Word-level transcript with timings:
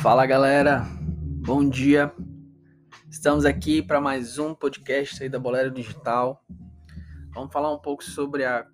Fala 0.00 0.24
galera, 0.26 0.86
bom 1.44 1.68
dia. 1.68 2.14
Estamos 3.10 3.44
aqui 3.44 3.82
para 3.82 4.00
mais 4.00 4.38
um 4.38 4.54
podcast 4.54 5.20
aí 5.20 5.28
da 5.28 5.40
Bolero 5.40 5.72
Digital. 5.72 6.40
Vamos 7.34 7.52
falar 7.52 7.74
um 7.74 7.80
pouco 7.80 8.04
sobre 8.04 8.44
a, 8.44 8.64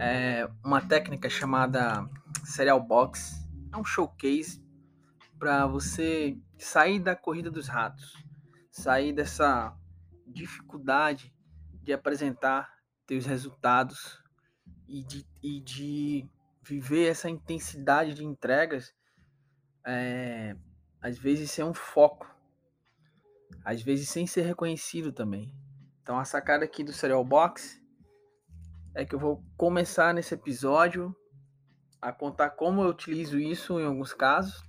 é, 0.00 0.50
uma 0.64 0.80
técnica 0.80 1.30
chamada 1.30 2.04
Serial 2.44 2.82
Box. 2.82 3.48
É 3.72 3.76
um 3.76 3.84
showcase 3.84 4.60
para 5.38 5.68
você 5.68 6.36
sair 6.58 6.98
da 6.98 7.14
corrida 7.14 7.48
dos 7.48 7.68
ratos, 7.68 8.12
sair 8.72 9.12
dessa 9.12 9.72
dificuldade 10.26 11.32
de 11.80 11.92
apresentar 11.92 12.68
teus 13.06 13.24
resultados 13.24 14.20
e 14.88 15.04
de, 15.04 15.24
e 15.40 15.60
de 15.60 16.28
viver 16.60 17.06
essa 17.06 17.30
intensidade 17.30 18.14
de 18.14 18.24
entregas 18.24 18.92
é, 19.90 20.56
às 21.02 21.18
vezes 21.18 21.50
ser 21.50 21.64
um 21.64 21.74
foco, 21.74 22.32
às 23.64 23.82
vezes 23.82 24.08
sem 24.08 24.26
ser 24.26 24.42
reconhecido 24.42 25.12
também. 25.12 25.52
Então 26.02 26.18
a 26.18 26.24
sacada 26.24 26.64
aqui 26.64 26.84
do 26.84 26.92
Serial 26.92 27.24
Box 27.24 27.82
é 28.94 29.04
que 29.04 29.14
eu 29.14 29.18
vou 29.18 29.44
começar 29.56 30.14
nesse 30.14 30.34
episódio 30.34 31.14
a 32.00 32.12
contar 32.12 32.50
como 32.50 32.82
eu 32.82 32.88
utilizo 32.88 33.38
isso 33.38 33.78
em 33.80 33.84
alguns 33.84 34.14
casos 34.14 34.62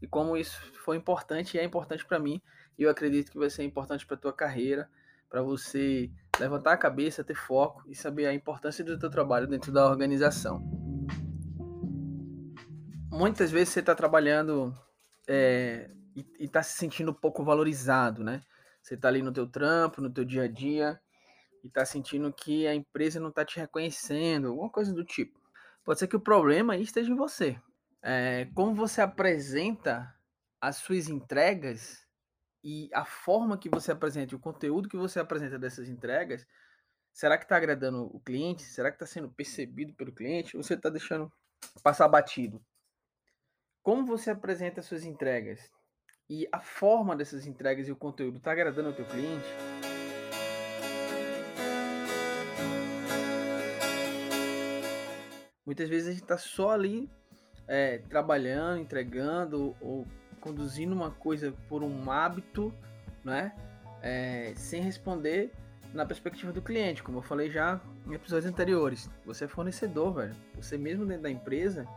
e 0.00 0.06
como 0.06 0.36
isso 0.36 0.60
foi 0.84 0.96
importante 0.96 1.56
e 1.56 1.60
é 1.60 1.64
importante 1.64 2.06
para 2.06 2.20
mim. 2.20 2.40
E 2.78 2.84
eu 2.84 2.90
acredito 2.90 3.32
que 3.32 3.38
vai 3.38 3.50
ser 3.50 3.64
importante 3.64 4.06
para 4.06 4.16
tua 4.16 4.32
carreira, 4.32 4.88
para 5.28 5.42
você 5.42 6.10
levantar 6.38 6.72
a 6.72 6.78
cabeça, 6.78 7.24
ter 7.24 7.34
foco 7.34 7.82
e 7.88 7.94
saber 7.96 8.26
a 8.26 8.32
importância 8.32 8.84
do 8.84 8.96
teu 8.96 9.10
trabalho 9.10 9.48
dentro 9.48 9.72
da 9.72 9.84
organização 9.86 10.77
muitas 13.18 13.50
vezes 13.50 13.70
você 13.70 13.80
está 13.80 13.96
trabalhando 13.96 14.72
é, 15.26 15.90
e 16.14 16.44
está 16.44 16.62
se 16.62 16.78
sentindo 16.78 17.12
pouco 17.12 17.42
valorizado, 17.42 18.22
né? 18.22 18.40
Você 18.80 18.94
está 18.94 19.08
ali 19.08 19.22
no 19.22 19.32
teu 19.32 19.46
trampo, 19.46 20.00
no 20.00 20.08
teu 20.08 20.24
dia 20.24 20.44
a 20.44 20.48
dia 20.48 21.00
e 21.64 21.66
está 21.66 21.84
sentindo 21.84 22.32
que 22.32 22.64
a 22.68 22.74
empresa 22.74 23.18
não 23.18 23.30
está 23.30 23.44
te 23.44 23.58
reconhecendo, 23.58 24.48
alguma 24.48 24.70
coisa 24.70 24.92
do 24.92 25.04
tipo. 25.04 25.36
Pode 25.84 25.98
ser 25.98 26.06
que 26.06 26.14
o 26.14 26.20
problema 26.20 26.76
esteja 26.76 27.10
em 27.10 27.16
você. 27.16 27.60
É, 28.00 28.48
como 28.54 28.72
você 28.72 29.00
apresenta 29.00 30.14
as 30.60 30.76
suas 30.76 31.08
entregas 31.08 32.06
e 32.62 32.88
a 32.94 33.04
forma 33.04 33.58
que 33.58 33.68
você 33.68 33.90
apresenta, 33.90 34.36
o 34.36 34.40
conteúdo 34.40 34.88
que 34.88 34.96
você 34.96 35.18
apresenta 35.18 35.58
dessas 35.58 35.88
entregas, 35.88 36.46
será 37.12 37.36
que 37.36 37.44
está 37.44 37.56
agradando 37.56 38.04
o 38.14 38.20
cliente? 38.20 38.62
Será 38.62 38.90
que 38.90 38.94
está 38.94 39.06
sendo 39.06 39.28
percebido 39.28 39.92
pelo 39.94 40.12
cliente? 40.12 40.56
Ou 40.56 40.62
você 40.62 40.74
está 40.74 40.88
deixando 40.88 41.32
passar 41.82 42.06
batido? 42.06 42.62
Como 43.88 44.04
você 44.04 44.30
apresenta 44.30 44.82
suas 44.82 45.02
entregas 45.02 45.72
e 46.28 46.46
a 46.52 46.60
forma 46.60 47.16
dessas 47.16 47.46
entregas 47.46 47.88
e 47.88 47.90
o 47.90 47.96
conteúdo 47.96 48.36
está 48.36 48.52
agradando 48.52 48.88
ao 48.88 48.94
teu 48.94 49.06
cliente, 49.06 49.46
muitas 55.64 55.88
vezes 55.88 56.08
a 56.08 56.10
gente 56.10 56.20
está 56.20 56.36
só 56.36 56.72
ali 56.72 57.10
é, 57.66 57.96
trabalhando, 58.10 58.78
entregando 58.78 59.74
ou 59.80 60.06
conduzindo 60.38 60.94
uma 60.94 61.10
coisa 61.10 61.54
por 61.66 61.82
um 61.82 62.10
hábito, 62.10 62.74
né? 63.24 63.56
É, 64.02 64.52
sem 64.54 64.82
responder 64.82 65.50
na 65.94 66.04
perspectiva 66.04 66.52
do 66.52 66.60
cliente, 66.60 67.02
como 67.02 67.16
eu 67.16 67.22
falei 67.22 67.48
já 67.48 67.80
em 68.06 68.12
episódios 68.12 68.52
anteriores. 68.52 69.08
Você 69.24 69.46
é 69.46 69.48
fornecedor, 69.48 70.12
velho. 70.12 70.36
Você 70.56 70.76
mesmo 70.76 71.06
dentro 71.06 71.22
da 71.22 71.30
empresa, 71.30 71.88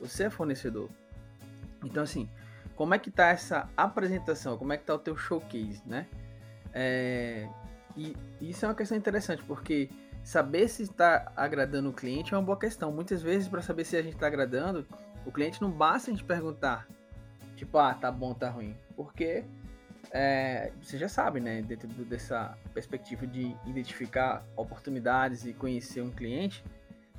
você 0.00 0.24
é 0.24 0.30
fornecedor. 0.30 0.90
Então, 1.86 2.02
assim, 2.02 2.28
como 2.74 2.94
é 2.94 2.98
que 2.98 3.10
tá 3.10 3.28
essa 3.28 3.68
apresentação? 3.76 4.58
Como 4.58 4.72
é 4.72 4.76
que 4.76 4.84
tá 4.84 4.94
o 4.94 4.98
teu 4.98 5.16
showcase, 5.16 5.82
né? 5.86 6.06
É, 6.72 7.48
e 7.96 8.14
isso 8.40 8.64
é 8.64 8.68
uma 8.68 8.74
questão 8.74 8.96
interessante, 8.96 9.42
porque 9.44 9.88
saber 10.22 10.68
se 10.68 10.82
está 10.82 11.32
agradando 11.34 11.88
o 11.88 11.92
cliente 11.92 12.34
é 12.34 12.36
uma 12.36 12.42
boa 12.42 12.58
questão. 12.58 12.92
Muitas 12.92 13.22
vezes, 13.22 13.48
para 13.48 13.62
saber 13.62 13.84
se 13.84 13.96
a 13.96 14.02
gente 14.02 14.14
está 14.14 14.26
agradando, 14.26 14.86
o 15.24 15.32
cliente 15.32 15.62
não 15.62 15.70
basta 15.70 16.10
a 16.10 16.14
gente 16.14 16.24
perguntar, 16.24 16.86
tipo, 17.56 17.78
ah, 17.78 17.94
tá 17.94 18.10
bom, 18.10 18.34
tá 18.34 18.50
ruim. 18.50 18.76
Porque 18.94 19.44
é, 20.10 20.72
você 20.82 20.98
já 20.98 21.08
sabe, 21.08 21.40
né? 21.40 21.62
Dentro 21.62 21.88
dessa 22.04 22.56
perspectiva 22.74 23.26
de 23.26 23.56
identificar 23.64 24.44
oportunidades 24.54 25.46
e 25.46 25.52
conhecer 25.52 26.02
um 26.02 26.10
cliente, 26.10 26.62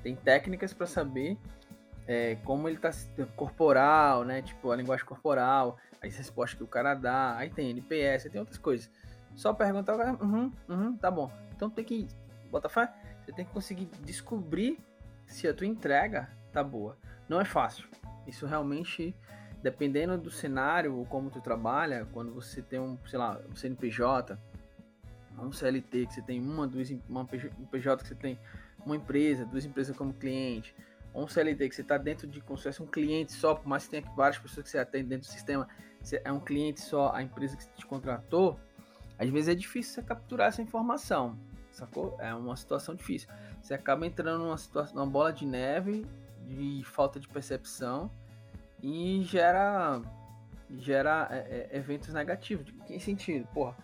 tem 0.03 0.15
técnicas 0.15 0.73
para 0.73 0.85
saber 0.85 1.37
é, 2.07 2.35
como 2.43 2.69
ele 2.69 2.77
tá 2.77 2.91
corporal, 3.35 4.23
né? 4.23 4.41
Tipo, 4.41 4.71
a 4.71 4.75
linguagem 4.75 5.05
corporal, 5.05 5.77
as 6.01 6.15
respostas 6.15 6.57
que 6.57 6.63
o 6.63 6.67
cara 6.67 6.93
dá, 6.93 7.35
aí 7.35 7.49
tem 7.49 7.69
NPS, 7.69 8.25
aí 8.25 8.31
tem 8.31 8.39
outras 8.39 8.57
coisas. 8.57 8.89
Só 9.35 9.53
perguntar, 9.53 9.95
uhum, 10.21 10.51
uhum, 10.69 10.97
tá 10.97 11.11
bom. 11.11 11.31
Então 11.55 11.69
tem 11.69 11.83
que, 11.83 12.07
bota 12.49 12.69
fé, 12.69 12.91
você 13.23 13.31
tem 13.31 13.45
que 13.45 13.51
conseguir 13.51 13.85
descobrir 14.03 14.79
se 15.25 15.47
a 15.47 15.53
tua 15.53 15.67
entrega 15.67 16.29
tá 16.51 16.63
boa. 16.63 16.97
Não 17.27 17.41
é 17.41 17.45
fácil. 17.45 17.87
Isso 18.25 18.45
realmente, 18.45 19.13
dependendo 19.61 20.17
do 20.17 20.31
cenário 20.31 20.95
ou 20.95 21.05
como 21.05 21.29
tu 21.29 21.41
trabalha, 21.41 22.07
quando 22.13 22.33
você 22.33 22.61
tem 22.61 22.79
um, 22.79 22.97
sei 23.05 23.19
lá, 23.19 23.39
um 23.49 23.55
CNPJ, 23.55 24.39
um 25.37 25.51
CLT, 25.51 26.07
que 26.07 26.13
você 26.13 26.21
tem 26.21 26.41
uma, 26.41 26.65
duas, 26.65 26.89
uma 27.07 27.25
PJ 27.25 28.01
que 28.01 28.07
você 28.07 28.15
tem 28.15 28.39
uma 28.85 28.95
empresa, 28.95 29.45
duas 29.45 29.65
empresas 29.65 29.95
como 29.95 30.13
cliente, 30.13 30.73
um 31.17 31.27
CLT 31.27 31.69
que 31.69 31.75
você 31.75 31.81
está 31.81 31.97
dentro 31.97 32.27
de 32.27 32.39
como 32.41 32.57
se 32.57 32.63
fosse 32.63 32.81
um 32.81 32.85
cliente 32.85 33.33
só, 33.33 33.55
por 33.55 33.67
mais 33.67 33.85
que 33.85 33.91
tenha 33.91 34.03
várias 34.15 34.37
pessoas 34.37 34.63
que 34.65 34.69
você 34.69 34.77
atende 34.77 35.07
dentro 35.09 35.27
do 35.27 35.31
sistema, 35.31 35.67
você 36.01 36.21
é 36.23 36.31
um 36.31 36.39
cliente 36.39 36.81
só, 36.81 37.11
a 37.13 37.23
empresa 37.23 37.57
que 37.57 37.67
te 37.75 37.85
contratou, 37.85 38.59
às 39.17 39.29
vezes 39.29 39.49
é 39.49 39.55
difícil 39.55 39.95
você 39.95 40.03
capturar 40.03 40.49
essa 40.49 40.61
informação, 40.61 41.37
sacou? 41.71 42.15
É 42.19 42.33
uma 42.33 42.55
situação 42.55 42.93
difícil. 42.93 43.27
Você 43.61 43.73
acaba 43.73 44.05
entrando 44.05 44.43
numa 44.43 44.57
situação, 44.57 44.95
numa 44.95 45.07
bola 45.07 45.33
de 45.33 45.45
neve 45.45 46.05
de 46.45 46.83
falta 46.85 47.19
de 47.19 47.27
percepção 47.27 48.09
e 48.81 49.21
gera 49.23 50.01
gera 50.69 51.27
é, 51.31 51.69
é, 51.71 51.77
eventos 51.77 52.13
negativos. 52.13 52.65
De 52.65 52.73
que 52.73 52.99
sentido? 52.99 53.47
Porra, 53.47 53.75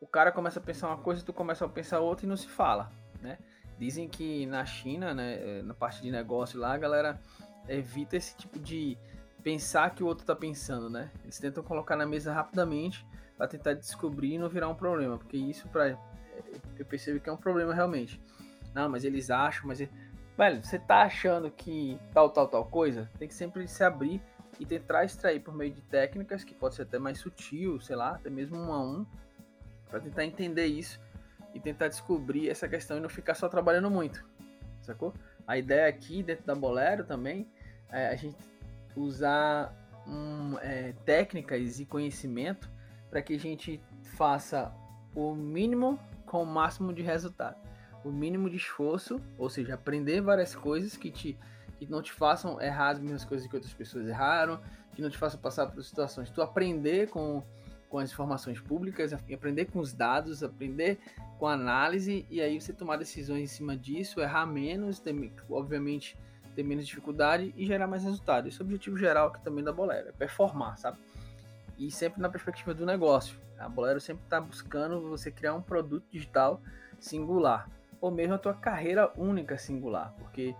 o 0.00 0.06
cara 0.06 0.30
começa 0.30 0.60
a 0.60 0.62
pensar 0.62 0.88
uma 0.88 0.98
coisa, 0.98 1.24
tu 1.24 1.32
começa 1.32 1.64
a 1.64 1.68
pensar 1.68 2.00
outra 2.00 2.26
e 2.26 2.28
não 2.28 2.36
se 2.36 2.48
fala, 2.48 2.90
né? 3.20 3.38
Dizem 3.80 4.06
que 4.06 4.44
na 4.44 4.62
China, 4.66 5.14
né, 5.14 5.38
eh, 5.40 5.62
na 5.62 5.72
parte 5.72 6.02
de 6.02 6.10
negócio 6.10 6.60
lá, 6.60 6.74
a 6.74 6.76
galera 6.76 7.18
evita 7.66 8.14
esse 8.14 8.36
tipo 8.36 8.58
de 8.58 8.98
pensar 9.42 9.94
que 9.94 10.04
o 10.04 10.06
outro 10.06 10.26
tá 10.26 10.36
pensando, 10.36 10.90
né? 10.90 11.10
Eles 11.24 11.38
tentam 11.38 11.64
colocar 11.64 11.96
na 11.96 12.04
mesa 12.04 12.30
rapidamente 12.30 13.06
para 13.38 13.48
tentar 13.48 13.72
descobrir 13.72 14.34
e 14.34 14.38
não 14.38 14.50
virar 14.50 14.68
um 14.68 14.74
problema, 14.74 15.16
porque 15.16 15.38
isso 15.38 15.66
para 15.68 15.88
eh, 15.88 15.96
eu 16.78 16.84
percebo 16.84 17.20
que 17.20 17.30
é 17.30 17.32
um 17.32 17.38
problema 17.38 17.72
realmente. 17.72 18.20
Não, 18.74 18.86
mas 18.86 19.02
eles 19.02 19.30
acham, 19.30 19.66
mas 19.66 19.78
velho, 20.36 20.62
você 20.62 20.78
tá 20.78 21.04
achando 21.04 21.50
que 21.50 21.98
tal 22.12 22.28
tal 22.28 22.48
tal 22.48 22.66
coisa, 22.66 23.08
tem 23.18 23.28
que 23.28 23.34
sempre 23.34 23.66
se 23.66 23.82
abrir 23.82 24.20
e 24.58 24.66
tentar 24.66 25.06
extrair 25.06 25.40
por 25.40 25.54
meio 25.54 25.72
de 25.72 25.80
técnicas 25.80 26.44
que 26.44 26.54
pode 26.54 26.74
ser 26.74 26.82
até 26.82 26.98
mais 26.98 27.18
sutil, 27.18 27.80
sei 27.80 27.96
lá, 27.96 28.10
até 28.10 28.28
mesmo 28.28 28.58
um 28.58 28.74
a 28.74 28.82
um, 28.82 29.06
para 29.88 30.00
tentar 30.00 30.26
entender 30.26 30.66
isso 30.66 31.00
e 31.54 31.60
tentar 31.60 31.88
descobrir 31.88 32.48
essa 32.48 32.68
questão 32.68 32.96
e 32.96 33.00
não 33.00 33.08
ficar 33.08 33.34
só 33.34 33.48
trabalhando 33.48 33.90
muito, 33.90 34.24
sacou? 34.82 35.12
A 35.46 35.58
ideia 35.58 35.88
aqui 35.88 36.22
dentro 36.22 36.44
da 36.44 36.54
Bolero 36.54 37.04
também 37.04 37.48
é 37.90 38.08
a 38.08 38.16
gente 38.16 38.36
usar 38.96 39.74
um, 40.06 40.58
é, 40.58 40.92
técnicas 41.04 41.80
e 41.80 41.86
conhecimento 41.86 42.70
para 43.08 43.20
que 43.22 43.34
a 43.34 43.38
gente 43.38 43.80
faça 44.16 44.72
o 45.14 45.34
mínimo 45.34 45.98
com 46.26 46.42
o 46.42 46.46
máximo 46.46 46.92
de 46.92 47.02
resultado, 47.02 47.56
o 48.04 48.10
mínimo 48.10 48.48
de 48.48 48.56
esforço, 48.56 49.20
ou 49.36 49.50
seja, 49.50 49.74
aprender 49.74 50.20
várias 50.20 50.54
coisas 50.54 50.96
que 50.96 51.10
te 51.10 51.38
que 51.78 51.86
não 51.86 52.02
te 52.02 52.12
façam 52.12 52.60
errar 52.60 52.90
as 52.90 52.98
mesmas 52.98 53.24
coisas 53.24 53.46
que 53.46 53.56
outras 53.56 53.72
pessoas 53.72 54.06
erraram, 54.06 54.60
que 54.92 55.00
não 55.00 55.08
te 55.08 55.16
façam 55.16 55.40
passar 55.40 55.66
por 55.66 55.82
situações. 55.82 56.28
Tu 56.28 56.42
aprender 56.42 57.08
com 57.08 57.42
com 57.90 57.98
as 57.98 58.12
informações 58.12 58.60
públicas, 58.60 59.12
aprender 59.12 59.66
com 59.66 59.80
os 59.80 59.92
dados, 59.92 60.42
aprender 60.42 60.98
com 61.38 61.46
a 61.46 61.52
análise 61.52 62.24
e 62.30 62.40
aí 62.40 62.58
você 62.58 62.72
tomar 62.72 62.96
decisões 62.96 63.42
em 63.42 63.46
cima 63.46 63.76
disso, 63.76 64.20
errar 64.20 64.46
menos, 64.46 65.00
ter, 65.00 65.14
obviamente 65.50 66.16
ter 66.54 66.62
menos 66.62 66.86
dificuldade 66.86 67.52
e 67.56 67.66
gerar 67.66 67.88
mais 67.88 68.04
resultado. 68.04 68.48
Esse 68.48 68.60
é 68.60 68.62
o 68.62 68.66
objetivo 68.66 68.96
geral 68.96 69.28
aqui 69.28 69.42
também 69.42 69.62
da 69.62 69.72
Bolero, 69.72 70.08
é 70.08 70.12
performar, 70.12 70.78
sabe? 70.78 70.98
E 71.76 71.90
sempre 71.90 72.22
na 72.22 72.28
perspectiva 72.28 72.72
do 72.72 72.86
negócio. 72.86 73.36
A 73.58 73.68
Bolero 73.68 74.00
sempre 74.00 74.22
está 74.24 74.40
buscando 74.40 75.00
você 75.08 75.30
criar 75.30 75.54
um 75.54 75.62
produto 75.62 76.04
digital 76.10 76.62
singular, 76.98 77.68
ou 78.00 78.10
mesmo 78.10 78.34
a 78.34 78.38
tua 78.38 78.54
carreira 78.54 79.12
única 79.16 79.58
singular, 79.58 80.14
porque 80.18 80.54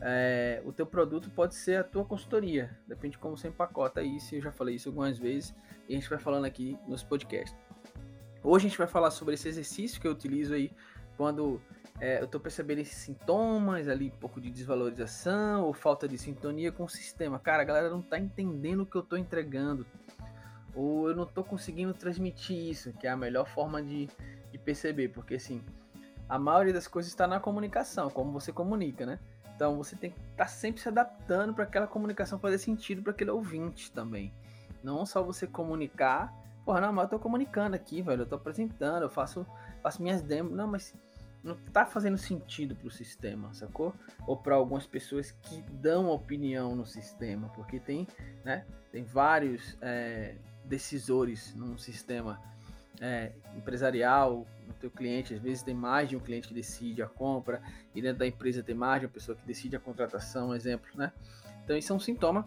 é, 0.00 0.62
o 0.64 0.72
teu 0.72 0.86
produto 0.86 1.30
pode 1.30 1.54
ser 1.54 1.76
a 1.76 1.84
tua 1.84 2.04
consultoria, 2.04 2.76
depende 2.86 3.12
de 3.12 3.18
como 3.18 3.36
você 3.36 3.48
empacota 3.48 4.02
isso, 4.02 4.34
eu 4.34 4.42
já 4.42 4.52
falei 4.52 4.76
isso 4.76 4.88
algumas 4.88 5.18
vezes, 5.18 5.54
e 5.88 5.94
a 5.94 5.96
gente 5.96 6.08
vai 6.08 6.18
falando 6.18 6.44
aqui 6.44 6.78
nos 6.86 7.02
podcasts. 7.02 7.56
Hoje 8.42 8.66
a 8.66 8.68
gente 8.68 8.78
vai 8.78 8.86
falar 8.86 9.10
sobre 9.10 9.34
esse 9.34 9.48
exercício 9.48 10.00
que 10.00 10.06
eu 10.06 10.12
utilizo 10.12 10.54
aí 10.54 10.70
quando 11.16 11.60
é, 12.00 12.20
eu 12.20 12.26
estou 12.26 12.40
percebendo 12.40 12.80
esses 12.80 12.96
sintomas 12.96 13.88
ali, 13.88 14.12
um 14.14 14.18
pouco 14.18 14.40
de 14.40 14.50
desvalorização 14.50 15.64
ou 15.64 15.72
falta 15.72 16.06
de 16.06 16.16
sintonia 16.16 16.70
com 16.70 16.84
o 16.84 16.88
sistema. 16.88 17.38
Cara, 17.38 17.62
a 17.62 17.64
galera 17.64 17.90
não 17.90 18.00
está 18.00 18.18
entendendo 18.18 18.82
o 18.82 18.86
que 18.86 18.96
eu 18.96 19.00
estou 19.00 19.18
entregando. 19.18 19.84
Ou 20.74 21.08
eu 21.08 21.16
não 21.16 21.24
estou 21.24 21.42
conseguindo 21.42 21.92
transmitir 21.92 22.56
isso, 22.56 22.92
que 22.92 23.06
é 23.06 23.10
a 23.10 23.16
melhor 23.16 23.48
forma 23.48 23.82
de, 23.82 24.08
de 24.52 24.58
perceber. 24.58 25.08
Porque, 25.08 25.34
assim, 25.34 25.60
a 26.28 26.38
maioria 26.38 26.72
das 26.72 26.86
coisas 26.86 27.10
está 27.10 27.26
na 27.26 27.40
comunicação, 27.40 28.08
como 28.10 28.30
você 28.30 28.52
comunica, 28.52 29.04
né? 29.04 29.18
Então, 29.56 29.76
você 29.76 29.96
tem 29.96 30.12
que 30.12 30.20
estar 30.20 30.44
tá 30.44 30.46
sempre 30.46 30.80
se 30.80 30.88
adaptando 30.88 31.52
para 31.52 31.64
aquela 31.64 31.88
comunicação 31.88 32.38
fazer 32.38 32.58
sentido 32.58 33.02
para 33.02 33.10
aquele 33.10 33.32
ouvinte 33.32 33.90
também. 33.90 34.32
Não 34.82 35.04
só 35.04 35.22
você 35.22 35.46
comunicar. 35.46 36.34
Porra, 36.64 36.80
não, 36.80 36.92
mas 36.92 37.04
eu 37.04 37.10
tô 37.10 37.18
comunicando 37.18 37.74
aqui, 37.74 38.02
velho. 38.02 38.22
Eu 38.22 38.26
tô 38.26 38.36
apresentando, 38.36 39.02
eu 39.02 39.10
faço, 39.10 39.46
faço 39.82 40.02
minhas 40.02 40.22
demos. 40.22 40.52
Não, 40.52 40.66
mas 40.66 40.94
não 41.42 41.54
tá 41.72 41.86
fazendo 41.86 42.18
sentido 42.18 42.74
pro 42.76 42.90
sistema, 42.90 43.52
sacou? 43.54 43.94
Ou 44.26 44.36
para 44.36 44.54
algumas 44.54 44.86
pessoas 44.86 45.30
que 45.30 45.62
dão 45.62 46.10
opinião 46.10 46.74
no 46.74 46.84
sistema, 46.84 47.48
porque 47.50 47.78
tem, 47.78 48.06
né? 48.44 48.66
Tem 48.90 49.04
vários 49.04 49.76
é, 49.80 50.36
decisores 50.64 51.54
num 51.54 51.78
sistema 51.78 52.40
é, 53.00 53.32
empresarial, 53.56 54.46
no 54.66 54.74
teu 54.74 54.90
cliente, 54.90 55.34
às 55.34 55.40
vezes 55.40 55.62
tem 55.62 55.74
mais 55.74 56.08
de 56.08 56.16
um 56.16 56.20
cliente 56.20 56.48
que 56.48 56.54
decide 56.54 57.02
a 57.02 57.06
compra, 57.06 57.62
e 57.94 58.02
dentro 58.02 58.18
da 58.18 58.26
empresa 58.26 58.62
tem 58.62 58.74
mais 58.74 59.00
de 59.00 59.06
uma 59.06 59.12
pessoa 59.12 59.36
que 59.36 59.46
decide 59.46 59.76
a 59.76 59.80
contratação, 59.80 60.54
exemplo, 60.54 60.88
né? 60.94 61.12
Então 61.64 61.76
isso 61.76 61.92
é 61.92 61.96
um 61.96 62.00
sintoma. 62.00 62.46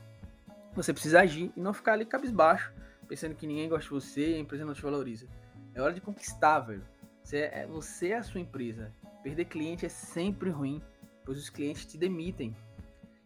Você 0.73 0.93
precisa 0.93 1.21
agir 1.21 1.51
e 1.55 1.59
não 1.59 1.73
ficar 1.73 1.93
ali 1.93 2.05
cabisbaixo, 2.05 2.73
pensando 3.07 3.35
que 3.35 3.45
ninguém 3.45 3.67
gosta 3.67 3.83
de 3.83 3.89
você 3.89 4.31
e 4.31 4.35
a 4.35 4.39
empresa 4.39 4.65
não 4.65 4.73
te 4.73 4.81
valoriza. 4.81 5.27
É 5.73 5.81
hora 5.81 5.93
de 5.93 6.01
conquistar, 6.01 6.59
velho. 6.59 6.83
Você 7.23 7.39
é, 7.39 7.67
você 7.67 8.09
é 8.09 8.17
a 8.17 8.23
sua 8.23 8.39
empresa. 8.39 8.91
Perder 9.23 9.45
cliente 9.45 9.85
é 9.85 9.89
sempre 9.89 10.49
ruim, 10.49 10.81
pois 11.25 11.37
os 11.37 11.49
clientes 11.49 11.85
te 11.85 11.97
demitem. 11.97 12.55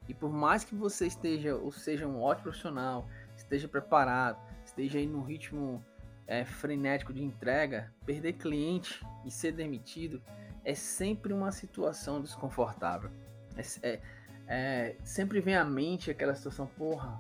E 0.08 0.14
por 0.14 0.32
mais 0.32 0.64
que 0.64 0.76
você 0.76 1.08
esteja, 1.08 1.56
ou 1.56 1.72
seja, 1.72 2.08
um 2.08 2.22
ótimo 2.22 2.44
profissional, 2.44 3.08
esteja 3.36 3.68
preparado, 3.68 4.40
esteja 4.64 5.00
aí 5.00 5.08
no 5.08 5.22
ritmo 5.22 5.84
é, 6.28 6.44
frenético 6.46 7.14
de 7.14 7.24
entrega, 7.24 7.94
perder 8.06 8.34
cliente 8.34 9.06
e 9.24 9.32
ser 9.32 9.52
demitido 9.52 10.22
é 10.64 10.74
sempre 10.74 11.32
uma 11.32 11.52
situação 11.52 12.20
desconfortável. 12.20 13.12
É, 13.56 13.88
é, 13.88 14.02
é, 14.48 14.96
sempre 15.04 15.40
vem 15.40 15.56
à 15.56 15.64
mente 15.64 16.10
aquela 16.10 16.34
situação, 16.36 16.66
porra, 16.66 17.20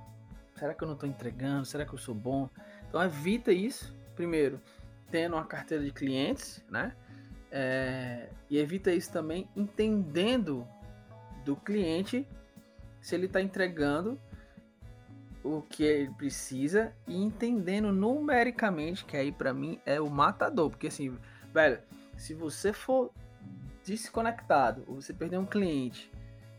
será 0.56 0.74
que 0.74 0.84
eu 0.84 0.88
não 0.88 0.96
estou 0.96 1.08
entregando? 1.08 1.66
Será 1.66 1.86
que 1.86 1.94
eu 1.94 2.00
sou 2.00 2.16
bom? 2.16 2.50
Então 2.88 3.02
evita 3.04 3.52
isso, 3.52 3.96
primeiro 4.16 4.60
tendo 5.12 5.36
uma 5.36 5.46
carteira 5.46 5.84
de 5.84 5.92
clientes, 5.92 6.64
né? 6.70 6.94
É, 7.52 8.30
e 8.50 8.58
evita 8.58 8.92
isso 8.92 9.12
também 9.12 9.48
entendendo 9.56 10.68
do 11.46 11.56
cliente 11.56 12.28
se 13.00 13.16
ele 13.16 13.28
está 13.28 13.42
entregando 13.42 14.20
o 15.44 15.62
que 15.62 15.84
ele 15.84 16.12
precisa 16.16 16.92
e 17.08 17.16
entendendo 17.16 17.94
numericamente, 17.94 19.06
que 19.06 19.16
aí 19.16 19.32
para 19.32 19.54
mim 19.54 19.80
é 19.86 20.02
o 20.02 20.10
matador, 20.10 20.70
porque 20.70 20.88
assim, 20.88 21.18
velho, 21.54 21.80
se 22.18 22.34
você 22.34 22.74
for 22.74 23.12
desconectado, 23.86 24.84
ou 24.88 24.96
você 24.96 25.14
perder 25.14 25.38
um 25.38 25.46
cliente, 25.46 26.12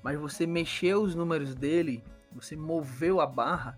mas 0.02 0.16
você 0.16 0.46
mexeu 0.46 1.02
os 1.02 1.14
números 1.16 1.54
dele, 1.54 2.02
você 2.32 2.54
moveu 2.54 3.20
a 3.20 3.26
barra, 3.26 3.76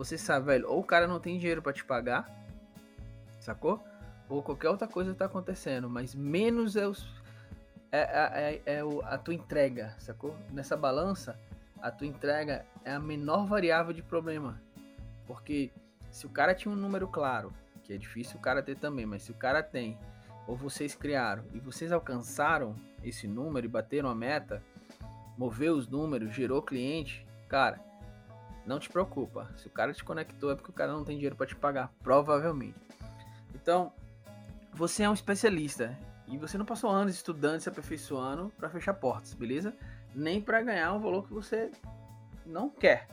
você 0.00 0.16
sabe, 0.16 0.46
velho, 0.46 0.66
ou 0.66 0.80
o 0.80 0.82
cara 0.82 1.06
não 1.06 1.20
tem 1.20 1.36
dinheiro 1.36 1.60
para 1.60 1.74
te 1.74 1.84
pagar, 1.84 2.26
sacou? 3.38 3.84
Ou 4.30 4.42
qualquer 4.42 4.70
outra 4.70 4.88
coisa 4.88 5.10
está 5.10 5.26
acontecendo, 5.26 5.90
mas 5.90 6.14
menos 6.14 6.74
é, 6.74 6.86
os, 6.86 7.06
é, 7.92 7.98
é, 7.98 8.62
é, 8.64 8.76
é 8.78 8.84
o, 8.84 9.02
a 9.02 9.18
tua 9.18 9.34
entrega, 9.34 9.94
sacou? 9.98 10.34
Nessa 10.52 10.74
balança, 10.74 11.38
a 11.82 11.90
tua 11.90 12.06
entrega 12.06 12.64
é 12.82 12.94
a 12.94 12.98
menor 12.98 13.44
variável 13.44 13.92
de 13.92 14.02
problema. 14.02 14.58
Porque 15.26 15.70
se 16.10 16.24
o 16.24 16.30
cara 16.30 16.54
tinha 16.54 16.72
um 16.72 16.78
número 16.78 17.06
claro, 17.06 17.52
que 17.84 17.92
é 17.92 17.98
difícil 17.98 18.38
o 18.38 18.42
cara 18.42 18.62
ter 18.62 18.78
também, 18.78 19.04
mas 19.04 19.24
se 19.24 19.30
o 19.30 19.34
cara 19.34 19.62
tem, 19.62 19.98
ou 20.46 20.56
vocês 20.56 20.94
criaram, 20.94 21.44
e 21.52 21.60
vocês 21.60 21.92
alcançaram 21.92 22.74
esse 23.04 23.28
número 23.28 23.66
e 23.66 23.68
bateram 23.68 24.08
a 24.08 24.14
meta, 24.14 24.62
moveu 25.36 25.74
os 25.76 25.86
números, 25.86 26.34
gerou 26.34 26.62
cliente, 26.62 27.26
cara, 27.50 27.89
não 28.66 28.78
te 28.78 28.88
preocupa. 28.88 29.50
Se 29.56 29.66
o 29.66 29.70
cara 29.70 29.92
te 29.92 30.04
conectou 30.04 30.50
é 30.50 30.54
porque 30.54 30.70
o 30.70 30.74
cara 30.74 30.92
não 30.92 31.04
tem 31.04 31.16
dinheiro 31.16 31.36
para 31.36 31.46
te 31.46 31.56
pagar, 31.56 31.92
provavelmente. 32.02 32.78
Então, 33.54 33.92
você 34.72 35.02
é 35.02 35.10
um 35.10 35.14
especialista 35.14 35.96
e 36.28 36.38
você 36.38 36.56
não 36.56 36.64
passou 36.64 36.90
anos 36.90 37.14
estudando, 37.14 37.60
se 37.60 37.68
aperfeiçoando 37.68 38.52
para 38.56 38.70
fechar 38.70 38.94
portas, 38.94 39.34
beleza? 39.34 39.74
Nem 40.14 40.40
para 40.40 40.62
ganhar 40.62 40.92
um 40.92 41.00
valor 41.00 41.26
que 41.26 41.32
você 41.32 41.70
não 42.46 42.70
quer, 42.70 43.08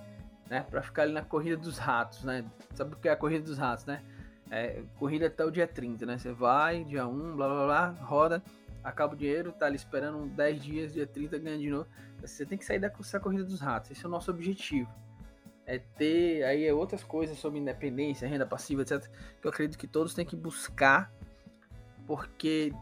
né? 0.50 0.66
Para 0.70 0.82
ficar 0.82 1.04
ali 1.04 1.14
na 1.14 1.24
corrida 1.24 1.58
dos 1.58 1.78
ratos, 1.78 2.24
né? 2.24 2.46
Sabe 2.74 2.94
o 2.94 2.98
que 2.98 3.10
é 3.10 3.12
a 3.12 3.18
corrida 3.18 3.44
dos 3.44 3.58
ratos, 3.58 3.86
né? 3.86 4.04
É, 4.50 4.84
corrida 4.98 5.28
até 5.28 5.44
o 5.44 5.52
dia 5.52 5.68
30, 5.68 6.06
né? 6.06 6.18
Você 6.18 6.32
vai, 6.32 6.84
dia 6.84 7.08
1, 7.08 7.36
blá 7.36 7.48
blá 7.48 7.66
blá, 7.66 7.90
roda, 8.06 8.44
acaba 8.84 9.14
o 9.14 9.18
dinheiro, 9.18 9.52
tá 9.52 9.66
ali 9.66 9.76
esperando 9.76 10.26
10 10.28 10.64
dias, 10.64 10.94
dia 10.94 11.06
30, 11.06 11.38
ganha 11.40 11.58
de 11.58 11.70
novo. 11.70 11.88
Você 12.22 12.46
tem 12.46 12.58
que 12.58 12.66
sair 12.66 12.80
dessa 12.80 13.20
corrida 13.20 13.44
dos 13.44 13.60
ratos, 13.60 13.92
esse 13.92 14.06
é 14.06 14.08
o 14.08 14.12
nosso 14.12 14.32
objetivo 14.32 14.90
é 15.68 15.78
ter 15.78 16.44
aí 16.44 16.66
é 16.66 16.74
outras 16.74 17.04
coisas 17.04 17.38
sobre 17.38 17.60
independência, 17.60 18.28
renda 18.28 18.46
passiva, 18.46 18.82
etc. 18.82 19.06
Que 19.42 19.46
eu 19.46 19.52
acredito 19.52 19.78
que 19.78 19.86
todos 19.86 20.14
têm 20.14 20.26
que 20.26 20.36
buscar, 20.36 21.12
porque 22.08 22.74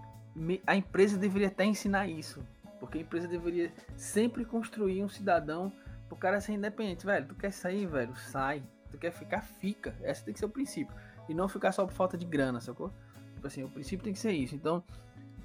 a 0.68 0.76
empresa 0.76 1.18
deveria 1.18 1.48
até 1.48 1.66
ensinar 1.66 2.08
isso, 2.08 2.46
porque 2.80 3.00
a 3.00 3.02
empresa 3.02 3.28
deveria 3.28 3.74
sempre 3.98 4.46
construir 4.46 5.04
um 5.04 5.10
cidadão 5.10 5.74
pro 6.08 6.16
cara 6.16 6.40
ser 6.40 6.54
independente, 6.54 7.06
velho. 7.06 7.26
Tu 7.28 7.36
quer 7.36 7.52
sair, 7.52 7.88
velho, 7.88 8.16
sai. 8.16 8.62
Tu 8.92 8.98
quer 9.00 9.12
ficar, 9.12 9.42
fica. 9.42 9.96
Esse 10.04 10.24
tem 10.24 10.34
que 10.34 10.40
ser 10.40 10.46
o 10.46 10.50
princípio 10.50 10.96
e 11.28 11.34
não 11.34 11.48
ficar 11.48 11.72
só 11.72 11.86
por 11.86 11.94
falta 11.94 12.16
de 12.16 12.26
grana, 12.26 12.62
sacou? 12.62 12.94
Tipo 13.34 13.48
assim, 13.48 13.64
o 13.64 13.70
princípio 13.70 14.04
tem 14.04 14.14
que 14.14 14.20
ser 14.20 14.32
isso. 14.32 14.56
Então, 14.56 14.84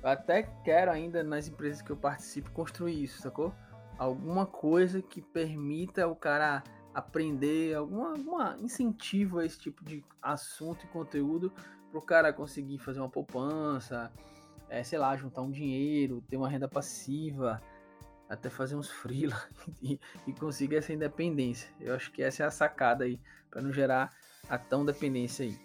eu 0.02 0.08
até 0.08 0.42
quero 0.64 0.90
ainda 0.90 1.22
nas 1.22 1.48
empresas 1.48 1.80
que 1.80 1.90
eu 1.90 1.96
participo 1.96 2.50
construir 2.50 3.02
isso, 3.02 3.22
sacou? 3.22 3.54
Alguma 3.98 4.44
coisa 4.44 5.00
que 5.00 5.20
permita 5.20 6.06
o 6.06 6.14
cara 6.14 6.62
aprender, 6.94 7.74
alguma, 7.74 8.12
alguma 8.12 8.56
incentivo 8.58 9.38
a 9.38 9.46
esse 9.46 9.58
tipo 9.58 9.84
de 9.84 10.04
assunto 10.20 10.84
e 10.84 10.88
conteúdo 10.88 11.52
para 11.90 11.98
o 11.98 12.02
cara 12.02 12.32
conseguir 12.32 12.78
fazer 12.78 13.00
uma 13.00 13.08
poupança, 13.08 14.12
é, 14.68 14.82
sei 14.82 14.98
lá, 14.98 15.16
juntar 15.16 15.42
um 15.42 15.50
dinheiro, 15.50 16.22
ter 16.28 16.36
uma 16.36 16.48
renda 16.48 16.68
passiva, 16.68 17.60
até 18.28 18.48
fazer 18.48 18.76
uns 18.76 18.88
freela 18.88 19.42
e, 19.82 19.98
e 20.26 20.32
conseguir 20.32 20.76
essa 20.76 20.92
independência. 20.92 21.68
Eu 21.80 21.94
acho 21.94 22.12
que 22.12 22.22
essa 22.22 22.44
é 22.44 22.46
a 22.46 22.50
sacada 22.50 23.04
aí, 23.04 23.20
para 23.50 23.60
não 23.60 23.72
gerar 23.72 24.14
a 24.48 24.56
tão 24.56 24.84
dependência 24.84 25.44
aí. 25.44 25.58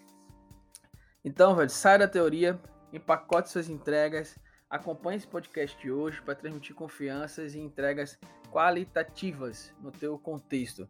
Então, 1.24 1.54
velho, 1.54 1.70
sai 1.70 1.98
da 1.98 2.08
teoria, 2.08 2.60
empacote 2.92 3.50
suas 3.50 3.68
entregas, 3.68 4.38
acompanhe 4.68 5.16
esse 5.16 5.26
podcast 5.26 5.80
de 5.80 5.90
hoje 5.90 6.20
para 6.22 6.34
transmitir 6.34 6.74
confianças 6.74 7.54
e 7.54 7.60
entregas 7.60 8.18
qualitativas 8.50 9.72
no 9.80 9.90
teu 9.90 10.18
contexto. 10.18 10.88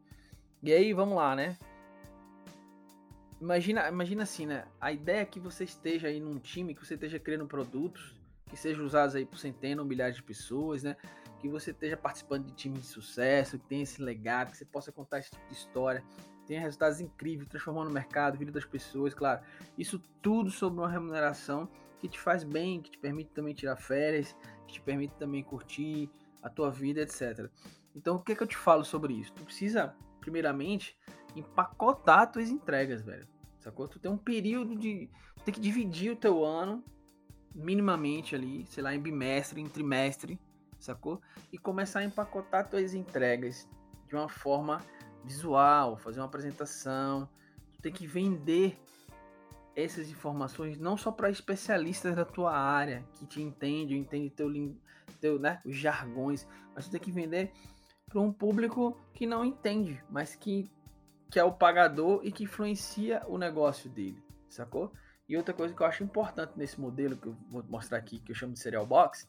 E 0.62 0.72
aí, 0.72 0.92
vamos 0.92 1.16
lá, 1.16 1.36
né? 1.36 1.56
Imagina, 3.40 3.88
imagina 3.88 4.22
assim, 4.22 4.46
né? 4.46 4.66
A 4.80 4.92
ideia 4.92 5.20
é 5.20 5.24
que 5.24 5.38
você 5.38 5.64
esteja 5.64 6.08
aí 6.08 6.20
num 6.20 6.38
time, 6.38 6.74
que 6.74 6.84
você 6.84 6.94
esteja 6.94 7.18
criando 7.18 7.46
produtos 7.46 8.16
que 8.48 8.56
sejam 8.56 8.84
usados 8.84 9.14
aí 9.14 9.26
por 9.26 9.38
centenas 9.38 9.80
ou 9.80 9.84
milhares 9.84 10.16
de 10.16 10.22
pessoas, 10.22 10.82
né? 10.82 10.96
Que 11.40 11.48
você 11.48 11.70
esteja 11.72 11.96
participando 11.96 12.46
de 12.46 12.52
times 12.52 12.80
de 12.80 12.86
sucesso, 12.86 13.58
que 13.58 13.66
tenha 13.66 13.82
esse 13.82 14.00
legado, 14.00 14.52
que 14.52 14.56
você 14.56 14.64
possa 14.64 14.92
contar 14.92 15.18
esse 15.18 15.30
tipo 15.30 15.46
de 15.48 15.54
história, 15.54 16.02
tenha 16.46 16.60
resultados 16.60 17.00
incríveis, 17.00 17.48
transformando 17.48 17.90
o 17.90 17.92
mercado, 17.92 18.34
a 18.34 18.38
vida 18.38 18.52
das 18.52 18.64
pessoas, 18.64 19.12
claro. 19.12 19.42
Isso 19.76 20.00
tudo 20.22 20.50
sobre 20.50 20.78
uma 20.78 20.88
remuneração 20.88 21.68
que 21.98 22.08
te 22.08 22.20
faz 22.20 22.44
bem, 22.44 22.80
que 22.80 22.90
te 22.90 22.98
permite 22.98 23.30
também 23.30 23.52
tirar 23.52 23.76
férias, 23.76 24.36
que 24.66 24.74
te 24.74 24.80
permite 24.80 25.14
também 25.16 25.42
curtir 25.42 26.08
a 26.42 26.48
tua 26.48 26.70
vida, 26.70 27.00
etc. 27.00 27.50
Então, 27.94 28.16
o 28.16 28.20
que 28.20 28.32
é 28.32 28.36
que 28.36 28.42
eu 28.42 28.46
te 28.46 28.56
falo 28.56 28.84
sobre 28.84 29.14
isso? 29.14 29.32
Tu 29.32 29.44
precisa 29.44 29.94
primeiramente, 30.26 30.98
empacotar 31.36 32.32
tuas 32.32 32.50
entregas, 32.50 33.00
velho. 33.00 33.28
Sacou? 33.60 33.86
Tu 33.86 34.00
tem 34.00 34.10
um 34.10 34.18
período 34.18 34.74
de. 34.74 35.08
Tu 35.36 35.44
tem 35.44 35.54
que 35.54 35.60
dividir 35.60 36.10
o 36.10 36.16
teu 36.16 36.44
ano 36.44 36.82
minimamente 37.54 38.34
ali, 38.34 38.66
sei 38.66 38.82
lá, 38.82 38.92
em 38.92 39.00
bimestre, 39.00 39.60
em 39.60 39.68
trimestre, 39.68 40.38
sacou? 40.80 41.22
E 41.52 41.56
começar 41.56 42.00
a 42.00 42.04
empacotar 42.04 42.68
tuas 42.68 42.92
entregas 42.92 43.68
de 44.08 44.16
uma 44.16 44.28
forma 44.28 44.80
visual, 45.24 45.96
fazer 45.96 46.18
uma 46.18 46.26
apresentação. 46.26 47.28
Tu 47.72 47.82
tem 47.82 47.92
que 47.92 48.06
vender 48.06 48.76
essas 49.76 50.10
informações 50.10 50.76
não 50.76 50.96
só 50.96 51.12
para 51.12 51.30
especialistas 51.30 52.16
da 52.16 52.24
tua 52.24 52.56
área 52.56 53.04
que 53.14 53.26
te 53.26 53.40
entendem, 53.40 53.98
entende 53.98 54.30
teu, 54.30 54.50
teu 55.20 55.38
né, 55.38 55.60
os 55.64 55.76
jargões, 55.76 56.48
mas 56.74 56.86
tu 56.86 56.90
tem 56.90 57.00
que 57.00 57.12
vender 57.12 57.52
para 58.06 58.20
um 58.20 58.32
público 58.32 58.96
que 59.12 59.26
não 59.26 59.44
entende, 59.44 60.02
mas 60.08 60.34
que, 60.34 60.70
que 61.30 61.38
é 61.38 61.44
o 61.44 61.52
pagador 61.52 62.20
e 62.22 62.30
que 62.30 62.44
influencia 62.44 63.22
o 63.26 63.36
negócio 63.36 63.90
dele, 63.90 64.22
sacou? 64.48 64.92
E 65.28 65.36
outra 65.36 65.52
coisa 65.52 65.74
que 65.74 65.82
eu 65.82 65.86
acho 65.86 66.04
importante 66.04 66.52
nesse 66.56 66.80
modelo 66.80 67.16
que 67.16 67.26
eu 67.26 67.36
vou 67.50 67.64
mostrar 67.64 67.98
aqui, 67.98 68.20
que 68.20 68.30
eu 68.30 68.36
chamo 68.36 68.52
de 68.52 68.60
serial 68.60 68.86
box, 68.86 69.28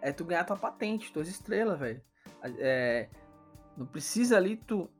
é 0.00 0.12
tu 0.12 0.24
ganhar 0.24 0.44
tua 0.44 0.56
patente, 0.56 1.12
tuas 1.12 1.28
estrelas, 1.28 1.78
velho. 1.78 2.02
É, 2.58 3.08
não 3.76 3.86
precisa 3.86 4.36
ali 4.36 4.56
tu 4.56 4.90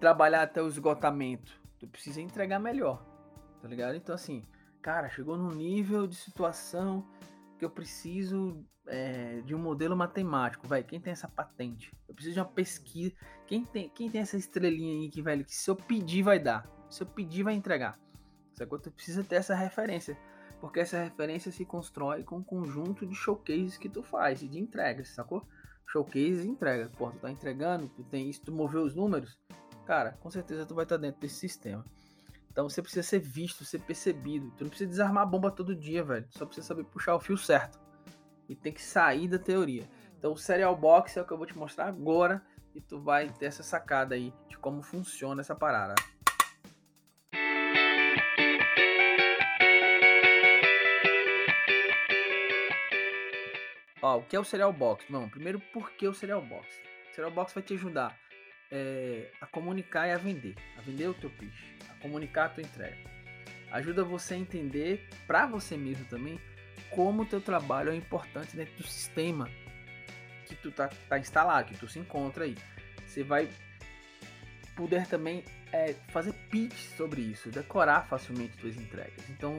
trabalhar 0.00 0.42
até 0.42 0.60
o 0.60 0.66
esgotamento. 0.66 1.60
Tu 1.78 1.86
precisa 1.86 2.20
entregar 2.20 2.58
melhor. 2.58 3.04
Tá 3.60 3.68
ligado? 3.68 3.94
Então, 3.94 4.14
assim, 4.14 4.44
cara, 4.80 5.08
chegou 5.08 5.36
num 5.36 5.52
nível 5.52 6.08
de 6.08 6.16
situação 6.16 7.06
eu 7.64 7.70
preciso 7.70 8.64
é, 8.86 9.40
de 9.42 9.54
um 9.54 9.58
modelo 9.58 9.96
matemático, 9.96 10.66
vai. 10.66 10.82
Quem 10.82 11.00
tem 11.00 11.12
essa 11.12 11.28
patente? 11.28 11.94
Eu 12.08 12.14
preciso 12.14 12.34
de 12.34 12.40
uma 12.40 12.46
pesquisa. 12.46 13.14
Quem 13.46 13.64
tem, 13.64 13.88
quem 13.88 14.10
tem 14.10 14.20
essa 14.20 14.36
estrelinha 14.36 15.02
aí 15.02 15.10
que, 15.10 15.22
velho, 15.22 15.44
que 15.44 15.54
se 15.54 15.70
eu 15.70 15.76
pedir 15.76 16.22
vai 16.22 16.38
dar. 16.38 16.68
Se 16.90 17.02
eu 17.02 17.06
pedir 17.06 17.42
vai 17.42 17.54
entregar. 17.54 17.98
Sacou? 18.54 18.78
Tu 18.78 18.90
precisa 18.90 19.24
ter 19.24 19.36
essa 19.36 19.54
referência. 19.54 20.16
Porque 20.60 20.80
essa 20.80 21.02
referência 21.02 21.50
se 21.50 21.64
constrói 21.64 22.22
com 22.22 22.36
um 22.36 22.42
conjunto 22.42 23.04
de 23.04 23.14
showcases 23.14 23.76
que 23.76 23.88
tu 23.88 24.02
faz 24.02 24.42
e 24.42 24.48
de 24.48 24.60
entregas, 24.60 25.08
sacou? 25.08 25.44
Showcases 25.88 26.44
e 26.44 26.48
entrega. 26.48 26.88
Pô, 26.96 27.10
tu 27.10 27.18
tá 27.18 27.30
entregando, 27.32 27.88
tu 27.88 28.04
tem 28.04 28.30
isso, 28.30 28.42
tu 28.42 28.52
moveu 28.52 28.82
os 28.82 28.94
números, 28.94 29.36
cara, 29.84 30.12
com 30.20 30.30
certeza 30.30 30.64
tu 30.64 30.72
vai 30.72 30.84
estar 30.84 30.96
tá 30.96 31.02
dentro 31.02 31.20
desse 31.20 31.34
sistema. 31.34 31.84
Então 32.52 32.68
você 32.68 32.82
precisa 32.82 33.02
ser 33.02 33.18
visto, 33.18 33.64
ser 33.64 33.80
percebido. 33.80 34.50
Tu 34.50 34.64
não 34.64 34.68
precisa 34.68 34.90
desarmar 34.90 35.22
a 35.22 35.26
bomba 35.26 35.50
todo 35.50 35.74
dia, 35.74 36.04
velho. 36.04 36.26
Só 36.28 36.44
precisa 36.44 36.66
saber 36.66 36.84
puxar 36.84 37.14
o 37.14 37.20
fio 37.20 37.36
certo. 37.36 37.80
E 38.46 38.54
tem 38.54 38.70
que 38.70 38.82
sair 38.82 39.26
da 39.26 39.38
teoria. 39.38 39.88
Então 40.18 40.34
o 40.34 40.36
Serial 40.36 40.76
Box 40.76 41.16
é 41.16 41.22
o 41.22 41.26
que 41.26 41.32
eu 41.32 41.38
vou 41.38 41.46
te 41.46 41.56
mostrar 41.56 41.88
agora. 41.88 42.42
E 42.74 42.80
tu 42.80 43.00
vai 43.00 43.30
ter 43.30 43.46
essa 43.46 43.62
sacada 43.62 44.14
aí 44.14 44.34
de 44.50 44.58
como 44.58 44.82
funciona 44.82 45.40
essa 45.40 45.54
parada. 45.54 45.94
Ó, 54.02 54.18
o 54.18 54.22
que 54.24 54.36
é 54.36 54.40
o 54.40 54.44
Serial 54.44 54.74
Box? 54.74 55.06
Não, 55.08 55.26
primeiro, 55.26 55.58
por 55.72 55.92
que 55.92 56.06
o 56.06 56.12
Serial 56.12 56.42
Box? 56.42 56.66
O 57.10 57.14
Serial 57.14 57.30
Box 57.30 57.54
vai 57.54 57.62
te 57.62 57.72
ajudar 57.72 58.14
é, 58.70 59.30
a 59.40 59.46
comunicar 59.46 60.06
e 60.06 60.12
a 60.12 60.18
vender. 60.18 60.54
A 60.76 60.82
vender 60.82 61.08
o 61.08 61.14
teu 61.14 61.30
pitch 61.30 61.71
comunicar 62.02 62.46
a 62.46 62.48
tua 62.50 62.62
entrega. 62.62 62.98
Ajuda 63.70 64.04
você 64.04 64.34
a 64.34 64.38
entender 64.38 65.08
para 65.26 65.46
você 65.46 65.76
mesmo 65.76 66.04
também 66.04 66.38
como 66.90 67.22
o 67.22 67.26
teu 67.26 67.40
trabalho 67.40 67.90
é 67.90 67.96
importante 67.96 68.54
dentro 68.54 68.74
do 68.76 68.86
sistema 68.86 69.48
que 70.44 70.54
tu 70.56 70.70
tá, 70.70 70.90
tá 71.08 71.18
instalado, 71.18 71.68
que 71.68 71.78
tu 71.78 71.88
se 71.88 71.98
encontra 71.98 72.44
aí. 72.44 72.56
Você 73.06 73.22
vai 73.22 73.48
poder 74.76 75.06
também 75.06 75.44
é, 75.72 75.94
fazer 76.08 76.32
pitch 76.50 76.76
sobre 76.96 77.22
isso, 77.22 77.50
decorar 77.50 78.06
facilmente 78.06 78.60
suas 78.60 78.76
entregas. 78.76 79.28
Então, 79.30 79.58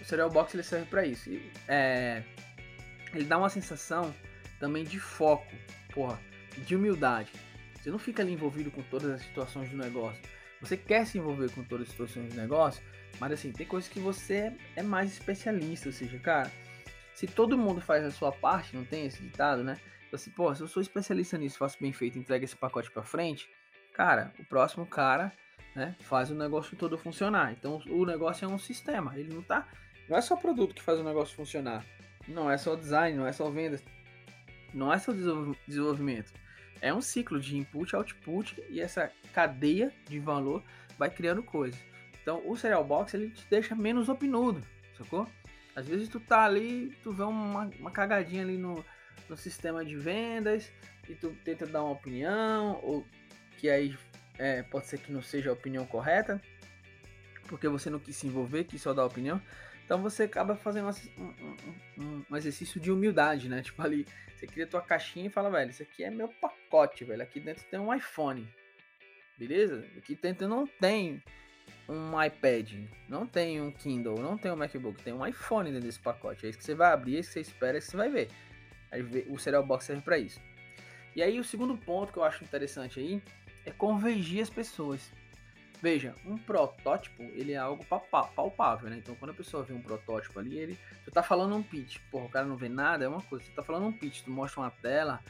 o 0.00 0.04
Serial 0.04 0.30
Box 0.30 0.54
ele 0.54 0.62
serve 0.62 0.86
para 0.86 1.04
isso. 1.04 1.30
E, 1.30 1.50
é, 1.68 2.22
ele 3.12 3.24
dá 3.24 3.36
uma 3.38 3.50
sensação 3.50 4.14
também 4.58 4.84
de 4.84 4.98
foco, 4.98 5.52
porra, 5.92 6.18
de 6.66 6.74
humildade. 6.74 7.30
Você 7.74 7.90
não 7.90 7.98
fica 7.98 8.22
ali 8.22 8.32
envolvido 8.32 8.70
com 8.70 8.82
todas 8.82 9.10
as 9.10 9.22
situações 9.22 9.68
do 9.70 9.76
negócio. 9.76 10.20
Você 10.60 10.76
quer 10.76 11.06
se 11.06 11.18
envolver 11.18 11.50
com 11.52 11.64
todas 11.64 11.86
as 11.86 11.92
situações 11.92 12.30
de 12.30 12.36
negócio, 12.36 12.82
mas 13.18 13.32
assim, 13.32 13.52
tem 13.52 13.66
coisas 13.66 13.88
que 13.88 13.98
você 13.98 14.52
é 14.76 14.82
mais 14.82 15.12
especialista, 15.12 15.88
ou 15.88 15.92
seja, 15.92 16.18
cara, 16.18 16.50
se 17.14 17.26
todo 17.26 17.56
mundo 17.56 17.80
faz 17.80 18.04
a 18.04 18.10
sua 18.10 18.30
parte, 18.30 18.76
não 18.76 18.84
tem 18.84 19.06
esse 19.06 19.22
ditado, 19.22 19.64
né? 19.64 19.78
Então, 20.06 20.16
assim, 20.16 20.30
pô, 20.30 20.54
se 20.54 20.62
eu 20.62 20.68
sou 20.68 20.82
especialista 20.82 21.38
nisso, 21.38 21.58
faço 21.58 21.78
bem 21.80 21.92
feito, 21.92 22.18
entrega 22.18 22.44
esse 22.44 22.56
pacote 22.56 22.90
para 22.90 23.02
frente, 23.02 23.48
cara, 23.94 24.32
o 24.38 24.44
próximo 24.44 24.84
cara, 24.84 25.32
né, 25.74 25.94
faz 26.00 26.30
o 26.30 26.34
negócio 26.34 26.76
todo 26.76 26.98
funcionar. 26.98 27.52
Então, 27.52 27.80
o 27.88 28.04
negócio 28.04 28.44
é 28.44 28.48
um 28.48 28.58
sistema, 28.58 29.18
ele 29.18 29.32
não 29.32 29.42
tá, 29.42 29.68
não 30.08 30.16
é 30.16 30.20
só 30.20 30.36
produto 30.36 30.74
que 30.74 30.82
faz 30.82 30.98
o 30.98 31.04
negócio 31.04 31.36
funcionar. 31.36 31.84
Não 32.26 32.50
é 32.50 32.58
só 32.58 32.74
design, 32.74 33.16
não 33.16 33.26
é 33.26 33.32
só 33.32 33.48
vendas, 33.48 33.82
não 34.74 34.92
é 34.92 34.98
só 34.98 35.12
desenvolvimento. 35.66 36.32
É 36.80 36.92
um 36.92 37.00
ciclo 37.00 37.38
de 37.40 37.56
input, 37.56 37.94
output 37.94 38.62
e 38.68 38.80
essa 38.80 39.10
cadeia 39.32 39.92
de 40.08 40.18
valor 40.18 40.62
vai 40.98 41.10
criando 41.10 41.42
coisas. 41.42 41.78
Então 42.22 42.42
o 42.46 42.56
Serial 42.56 42.84
Box 42.84 43.14
ele 43.14 43.30
te 43.30 43.46
deixa 43.48 43.74
menos 43.74 44.08
opinudo, 44.08 44.62
sacou? 44.96 45.26
Às 45.74 45.86
vezes 45.86 46.08
tu 46.08 46.18
tá 46.18 46.44
ali, 46.44 46.96
tu 47.02 47.12
vê 47.12 47.22
uma, 47.22 47.70
uma 47.78 47.90
cagadinha 47.90 48.42
ali 48.42 48.56
no, 48.56 48.84
no 49.28 49.36
sistema 49.36 49.84
de 49.84 49.96
vendas 49.96 50.70
e 51.08 51.14
tu 51.14 51.34
tenta 51.44 51.66
dar 51.66 51.82
uma 51.82 51.92
opinião, 51.92 52.80
ou 52.82 53.06
que 53.58 53.68
aí 53.68 53.96
é, 54.38 54.62
pode 54.62 54.86
ser 54.86 54.98
que 54.98 55.12
não 55.12 55.22
seja 55.22 55.50
a 55.50 55.52
opinião 55.52 55.86
correta, 55.86 56.40
porque 57.46 57.68
você 57.68 57.90
não 57.90 57.98
quis 57.98 58.16
se 58.16 58.26
envolver, 58.26 58.64
quis 58.64 58.82
só 58.82 58.92
dar 58.92 59.04
opinião. 59.04 59.40
Então 59.90 60.00
você 60.00 60.22
acaba 60.22 60.54
fazendo 60.54 60.88
um, 61.18 61.24
um, 61.98 62.24
um, 62.30 62.36
exercício 62.36 62.80
de 62.80 62.92
humildade, 62.92 63.48
né? 63.48 63.60
Tipo 63.60 63.82
ali, 63.82 64.06
você 64.36 64.46
cria 64.46 64.64
tua 64.64 64.80
caixinha 64.80 65.26
e 65.26 65.28
fala, 65.28 65.50
velho, 65.50 65.68
isso 65.68 65.82
aqui 65.82 66.04
é 66.04 66.10
meu 66.10 66.28
pacote, 66.28 67.04
velho. 67.04 67.20
Aqui 67.20 67.40
dentro 67.40 67.64
tem 67.64 67.80
um 67.80 67.92
iPhone. 67.92 68.46
Beleza? 69.36 69.84
Aqui 69.98 70.14
dentro 70.14 70.46
não 70.46 70.64
tem 70.64 71.20
um 71.88 72.22
iPad, 72.22 72.72
não 73.08 73.26
tem 73.26 73.60
um 73.60 73.72
Kindle, 73.72 74.16
não 74.20 74.38
tem 74.38 74.52
um 74.52 74.56
MacBook, 74.56 75.02
tem 75.02 75.12
um 75.12 75.26
iPhone 75.26 75.72
dentro 75.72 75.88
desse 75.88 75.98
pacote. 75.98 76.46
É 76.46 76.50
isso 76.50 76.58
que 76.58 76.64
você 76.64 76.74
vai 76.76 76.92
abrir, 76.92 77.16
é 77.16 77.18
isso 77.18 77.30
que 77.30 77.34
você 77.34 77.40
espera, 77.40 77.76
é 77.76 77.78
isso 77.78 77.88
que 77.88 77.90
você 77.90 77.96
vai 77.96 78.10
ver. 78.10 78.28
Aí 78.92 79.02
o 79.28 79.36
Serial 79.40 79.66
Box 79.66 79.86
serve 79.86 80.02
para 80.02 80.18
isso. 80.18 80.40
E 81.16 81.20
aí 81.20 81.40
o 81.40 81.42
segundo 81.42 81.76
ponto 81.76 82.12
que 82.12 82.18
eu 82.20 82.22
acho 82.22 82.44
interessante 82.44 83.00
aí 83.00 83.20
é 83.66 83.72
convergir 83.72 84.40
as 84.40 84.50
pessoas. 84.50 85.10
Veja, 85.82 86.14
um 86.26 86.36
protótipo, 86.36 87.22
ele 87.22 87.52
é 87.52 87.56
algo 87.56 87.82
palpável, 87.86 88.90
né? 88.90 88.98
Então, 88.98 89.14
quando 89.14 89.30
a 89.30 89.34
pessoa 89.34 89.62
vê 89.62 89.72
um 89.72 89.80
protótipo 89.80 90.38
ali, 90.38 90.58
ele... 90.58 90.78
Tu 91.06 91.10
tá 91.10 91.22
falando 91.22 91.56
um 91.56 91.62
pitch, 91.62 91.98
porra, 92.10 92.26
o 92.26 92.28
cara 92.28 92.46
não 92.46 92.56
vê 92.56 92.68
nada, 92.68 93.04
é 93.04 93.08
uma 93.08 93.22
coisa. 93.22 93.46
Tu 93.46 93.52
tá 93.52 93.62
falando 93.62 93.86
um 93.86 93.92
pitch, 93.92 94.22
tu 94.22 94.30
mostra 94.30 94.60
uma 94.60 94.70
tela, 94.70 95.20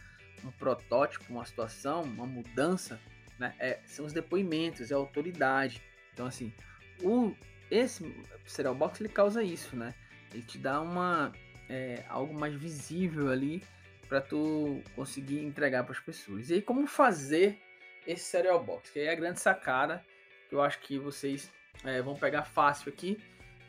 um 0.44 0.50
protótipo, 0.50 1.32
uma 1.32 1.44
situação, 1.44 2.02
uma 2.02 2.26
mudança, 2.26 3.00
né? 3.38 3.54
É, 3.60 3.78
são 3.84 4.04
os 4.04 4.12
depoimentos, 4.12 4.90
é 4.90 4.94
a 4.94 4.96
autoridade. 4.96 5.80
Então, 6.12 6.26
assim, 6.26 6.52
o, 7.00 7.32
esse 7.70 8.12
Serial 8.44 8.74
Box, 8.74 9.00
ele 9.00 9.08
causa 9.08 9.44
isso, 9.44 9.76
né? 9.76 9.94
Ele 10.32 10.42
te 10.42 10.58
dá 10.58 10.80
uma... 10.80 11.32
É, 11.68 12.02
algo 12.08 12.34
mais 12.34 12.52
visível 12.54 13.30
ali 13.30 13.62
para 14.08 14.20
tu 14.20 14.82
conseguir 14.96 15.44
entregar 15.44 15.84
para 15.84 15.92
as 15.92 16.00
pessoas. 16.00 16.50
E 16.50 16.54
aí, 16.54 16.62
como 16.62 16.84
fazer 16.88 17.56
esse 18.04 18.24
Serial 18.24 18.64
Box? 18.64 18.90
Que 18.90 18.98
aí 18.98 19.06
é 19.06 19.12
a 19.12 19.14
grande 19.14 19.38
sacada 19.38 20.04
que 20.50 20.56
eu 20.56 20.60
acho 20.60 20.80
que 20.80 20.98
vocês 20.98 21.50
é, 21.84 22.02
vão 22.02 22.16
pegar 22.16 22.42
fácil 22.42 22.92
aqui. 22.92 23.16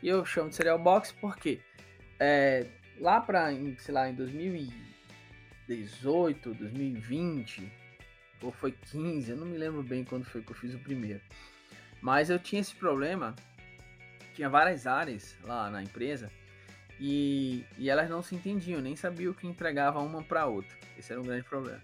E 0.02 0.08
eu 0.08 0.24
chamo 0.24 0.48
de 0.50 0.56
Serial 0.56 0.80
Box 0.80 1.14
porque 1.20 1.60
é, 2.18 2.66
lá 2.98 3.20
para, 3.20 3.52
sei 3.78 3.94
lá, 3.94 4.10
em 4.10 4.14
2018, 4.14 6.54
2020, 6.54 7.72
ou 8.42 8.50
foi 8.50 8.72
15, 8.72 9.30
eu 9.30 9.36
não 9.36 9.46
me 9.46 9.56
lembro 9.56 9.84
bem 9.84 10.04
quando 10.04 10.24
foi 10.24 10.42
que 10.42 10.50
eu 10.50 10.56
fiz 10.56 10.74
o 10.74 10.80
primeiro. 10.80 11.20
Mas 12.00 12.28
eu 12.28 12.40
tinha 12.40 12.60
esse 12.60 12.74
problema, 12.74 13.36
tinha 14.34 14.50
várias 14.50 14.88
áreas 14.88 15.38
lá 15.44 15.70
na 15.70 15.84
empresa 15.84 16.28
e, 16.98 17.64
e 17.78 17.88
elas 17.88 18.10
não 18.10 18.22
se 18.22 18.34
entendiam, 18.34 18.80
nem 18.80 18.96
sabiam 18.96 19.30
o 19.30 19.34
que 19.34 19.46
entregava 19.46 20.00
uma 20.00 20.20
para 20.20 20.46
outra. 20.46 20.76
Esse 20.98 21.12
era 21.12 21.20
um 21.20 21.24
grande 21.24 21.44
problema. 21.44 21.80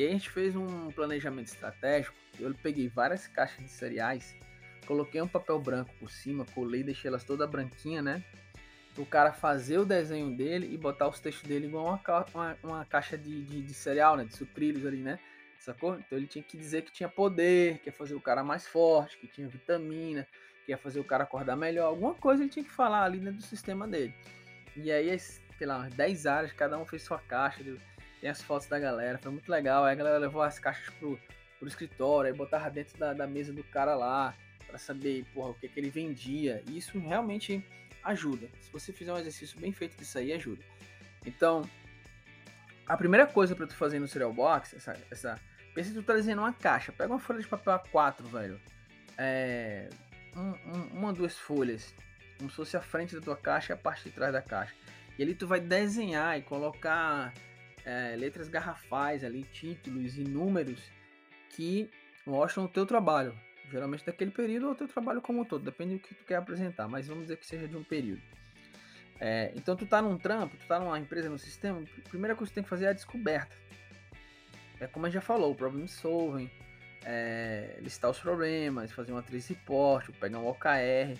E 0.00 0.04
aí 0.04 0.08
a 0.08 0.12
gente 0.12 0.30
fez 0.30 0.56
um 0.56 0.90
planejamento 0.90 1.48
estratégico 1.48 2.16
eu 2.38 2.54
peguei 2.54 2.88
várias 2.88 3.26
caixas 3.26 3.62
de 3.62 3.70
cereais, 3.70 4.34
coloquei 4.86 5.20
um 5.20 5.28
papel 5.28 5.60
branco 5.60 5.92
por 6.00 6.10
cima, 6.10 6.46
colei, 6.54 6.82
deixei 6.82 7.08
elas 7.08 7.22
toda 7.22 7.46
branquinha, 7.46 8.00
né? 8.00 8.24
O 8.96 9.04
cara 9.04 9.30
fazer 9.30 9.76
o 9.76 9.84
desenho 9.84 10.34
dele 10.34 10.72
e 10.72 10.78
botar 10.78 11.06
os 11.06 11.20
textos 11.20 11.46
dele 11.46 11.66
igual 11.66 11.84
uma, 11.84 12.26
uma, 12.32 12.58
uma 12.62 12.84
caixa 12.86 13.18
de, 13.18 13.42
de, 13.44 13.60
de, 13.60 13.74
cereal, 13.74 14.16
né? 14.16 14.24
De 14.24 14.34
sucrilhos 14.34 14.86
ali, 14.86 15.02
né? 15.02 15.18
Sacou? 15.58 15.96
Então 15.96 16.16
ele 16.16 16.26
tinha 16.26 16.42
que 16.42 16.56
dizer 16.56 16.80
que 16.80 16.90
tinha 16.90 17.10
poder, 17.10 17.78
que 17.80 17.90
ia 17.90 17.92
fazer 17.92 18.14
o 18.14 18.20
cara 18.22 18.42
mais 18.42 18.66
forte, 18.66 19.18
que 19.18 19.26
tinha 19.26 19.46
vitamina, 19.48 20.26
que 20.64 20.72
ia 20.72 20.78
fazer 20.78 21.00
o 21.00 21.04
cara 21.04 21.24
acordar 21.24 21.56
melhor. 21.56 21.88
Alguma 21.88 22.14
coisa 22.14 22.42
ele 22.42 22.50
tinha 22.50 22.64
que 22.64 22.72
falar 22.72 23.04
ali 23.04 23.18
dentro 23.18 23.36
do 23.36 23.42
sistema 23.42 23.86
dele. 23.86 24.14
E 24.74 24.90
aí, 24.90 25.18
sei 25.18 25.66
lá, 25.66 25.76
umas 25.76 25.92
10 25.92 26.24
áreas, 26.24 26.52
cada 26.54 26.78
um 26.78 26.86
fez 26.86 27.02
sua 27.02 27.18
caixa. 27.18 27.62
Tem 28.20 28.28
as 28.28 28.42
fotos 28.42 28.68
da 28.68 28.78
galera, 28.78 29.18
foi 29.18 29.32
muito 29.32 29.50
legal. 29.50 29.84
Aí 29.84 29.92
a 29.92 29.96
galera 29.96 30.18
levou 30.18 30.42
as 30.42 30.58
caixas 30.58 30.92
pro, 30.94 31.18
pro 31.58 31.68
escritório, 31.68 32.30
aí 32.30 32.36
botava 32.36 32.70
dentro 32.70 32.98
da, 32.98 33.12
da 33.12 33.26
mesa 33.26 33.52
do 33.52 33.64
cara 33.64 33.94
lá 33.94 34.34
para 34.66 34.78
saber 34.78 35.24
porra, 35.34 35.50
o 35.50 35.54
que, 35.54 35.68
que 35.68 35.80
ele 35.80 35.90
vendia. 35.90 36.62
E 36.68 36.76
isso 36.76 36.98
realmente 36.98 37.64
ajuda. 38.04 38.48
Se 38.60 38.70
você 38.70 38.92
fizer 38.92 39.12
um 39.12 39.18
exercício 39.18 39.58
bem 39.58 39.72
feito 39.72 39.96
disso 39.96 40.18
aí, 40.18 40.32
ajuda. 40.32 40.62
Então, 41.24 41.68
a 42.86 42.96
primeira 42.96 43.26
coisa 43.26 43.54
para 43.54 43.66
tu 43.66 43.74
fazer 43.74 43.98
no 43.98 44.08
Serial 44.08 44.32
Box, 44.32 44.74
essa, 44.76 44.96
essa, 45.10 45.40
pensa 45.74 45.90
que 45.90 45.96
tu 45.96 46.02
tá 46.02 46.14
uma 46.14 46.52
caixa. 46.52 46.92
Pega 46.92 47.12
uma 47.12 47.18
folha 47.18 47.40
de 47.40 47.46
papel 47.46 47.78
A4, 47.78 48.22
velho. 48.24 48.60
É, 49.16 49.88
um, 50.36 50.50
um, 50.50 50.98
uma, 50.98 51.12
duas 51.12 51.38
folhas. 51.38 51.94
Como 52.38 52.50
se 52.50 52.56
fosse 52.56 52.76
a 52.76 52.80
frente 52.80 53.14
da 53.14 53.20
tua 53.20 53.36
caixa 53.36 53.72
e 53.72 53.74
a 53.74 53.76
parte 53.76 54.04
de 54.04 54.10
trás 54.10 54.32
da 54.32 54.40
caixa. 54.42 54.74
E 55.18 55.22
ali 55.22 55.34
tu 55.34 55.46
vai 55.46 55.60
desenhar 55.60 56.38
e 56.38 56.42
colocar 56.42 57.34
é, 57.84 58.14
letras 58.16 58.48
garrafais 58.48 59.24
ali, 59.24 59.44
títulos 59.44 60.18
e 60.18 60.24
números 60.24 60.80
que 61.50 61.90
mostram 62.26 62.64
o 62.64 62.68
teu 62.68 62.86
trabalho. 62.86 63.38
Geralmente 63.70 64.04
daquele 64.04 64.30
período 64.30 64.66
ou 64.66 64.72
o 64.72 64.74
teu 64.74 64.88
trabalho 64.88 65.20
como 65.20 65.42
um 65.42 65.44
todo, 65.44 65.64
depende 65.64 65.94
do 65.94 66.00
que 66.00 66.14
tu 66.14 66.24
quer 66.24 66.36
apresentar, 66.36 66.88
mas 66.88 67.06
vamos 67.06 67.24
dizer 67.24 67.36
que 67.36 67.46
seja 67.46 67.68
de 67.68 67.76
um 67.76 67.84
período. 67.84 68.22
É, 69.20 69.52
então 69.54 69.76
tu 69.76 69.86
tá 69.86 70.00
num 70.00 70.16
trampo, 70.16 70.56
tu 70.56 70.66
tá 70.66 70.80
numa 70.80 70.98
empresa, 70.98 71.28
no 71.28 71.38
sistema, 71.38 71.80
a 71.80 72.08
primeira 72.08 72.34
coisa 72.34 72.50
que 72.50 72.54
tu 72.54 72.56
tem 72.56 72.64
que 72.64 72.70
fazer 72.70 72.86
é 72.86 72.88
a 72.88 72.92
descoberta. 72.92 73.54
É 74.80 74.86
como 74.86 75.06
a 75.06 75.08
gente 75.08 75.14
já 75.14 75.20
falou, 75.20 75.52
o 75.52 75.54
problem 75.54 75.86
solving, 75.86 76.50
é, 77.04 77.78
listar 77.80 78.10
os 78.10 78.18
problemas, 78.18 78.90
fazer 78.92 79.12
uma 79.12 79.22
trace 79.22 79.52
report, 79.52 80.10
pegar 80.18 80.38
um 80.38 80.48
OKR. 80.48 81.18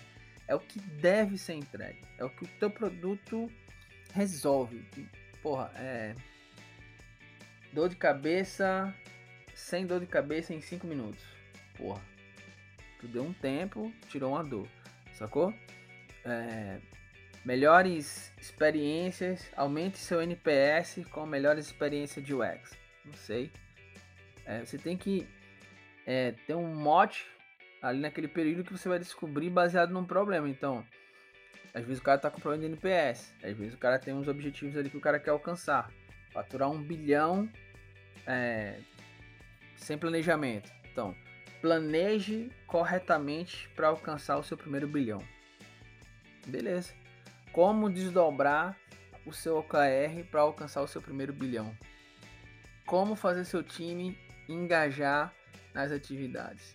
É 0.49 0.55
o 0.55 0.61
que 0.61 0.81
deve 0.81 1.38
ser 1.38 1.55
entregue. 1.55 2.00
É 2.19 2.25
o 2.25 2.31
que 2.31 2.45
o 2.45 2.49
teu 2.59 2.71
produto 2.71 3.50
resolve. 4.12 4.85
Porra, 5.43 5.71
é. 5.76 6.14
Dor 7.73 7.89
de 7.89 7.97
cabeça, 7.97 8.95
sem 9.55 9.87
dor 9.87 10.00
de 10.00 10.07
cabeça 10.07 10.53
em 10.53 10.61
5 10.61 10.87
minutos. 10.87 11.25
Porra. 11.77 12.03
Tu 12.99 13.09
deu 13.09 13.23
um 13.23 13.33
tempo, 13.33 13.93
tirou 14.09 14.33
uma 14.33 14.45
dor. 14.45 14.69
Sacou? 15.15 15.55
É, 16.25 16.79
melhores 17.45 18.33
experiências, 18.41 19.50
aumente 19.57 19.99
seu 19.99 20.21
NPS 20.21 21.03
com 21.11 21.25
melhores 21.25 21.67
experiências 21.67 22.25
de 22.25 22.35
UX. 22.35 22.73
Não 23.05 23.15
sei. 23.15 23.50
É, 24.45 24.65
você 24.65 24.77
tem 24.77 24.97
que 24.97 25.27
é, 26.07 26.33
ter 26.47 26.55
um 26.55 26.75
mote 26.75 27.27
ali 27.81 28.00
naquele 28.00 28.29
período 28.29 28.65
que 28.65 28.73
você 28.73 28.89
vai 28.89 28.99
descobrir 28.99 29.50
baseado 29.50 29.91
num 29.91 30.05
problema. 30.05 30.49
Então, 30.49 30.85
às 31.73 31.85
vezes 31.85 32.00
o 32.00 32.03
cara 32.03 32.19
tá 32.19 32.31
com 32.31 32.41
problema 32.41 32.62
de 32.65 32.73
NPS, 32.73 33.33
às 33.43 33.57
vezes 33.57 33.75
o 33.75 33.79
cara 33.79 33.99
tem 33.99 34.12
uns 34.12 34.29
objetivos 34.29 34.77
ali 34.77 34.91
que 34.91 34.97
o 34.97 35.00
cara 35.00 35.19
quer 35.19 35.31
alcançar. 35.31 35.91
Faturar 36.33 36.71
um 36.71 36.83
bilhão 36.83 37.49
é, 38.27 38.81
sem 39.77 39.99
planejamento. 39.99 40.71
Então, 40.91 41.15
planeje 41.61 42.51
corretamente 42.67 43.69
para 43.71 43.89
alcançar 43.89 44.39
o 44.39 44.43
seu 44.43 44.57
primeiro 44.57 44.87
bilhão. 44.87 45.23
Beleza. 46.47 46.95
Como 47.53 47.91
desdobrar 47.91 48.77
o 49.27 49.33
seu 49.33 49.59
OKR 49.59 50.25
para 50.31 50.41
alcançar 50.41 50.83
o 50.83 50.89
seu 50.89 51.03
primeiro 51.03 51.33
bilhão? 51.33 51.77
Como 52.87 53.15
fazer 53.15 53.45
seu 53.45 53.63
time 53.63 54.19
engajar 54.49 55.35
nas 55.75 55.93
atividades? 55.93 56.75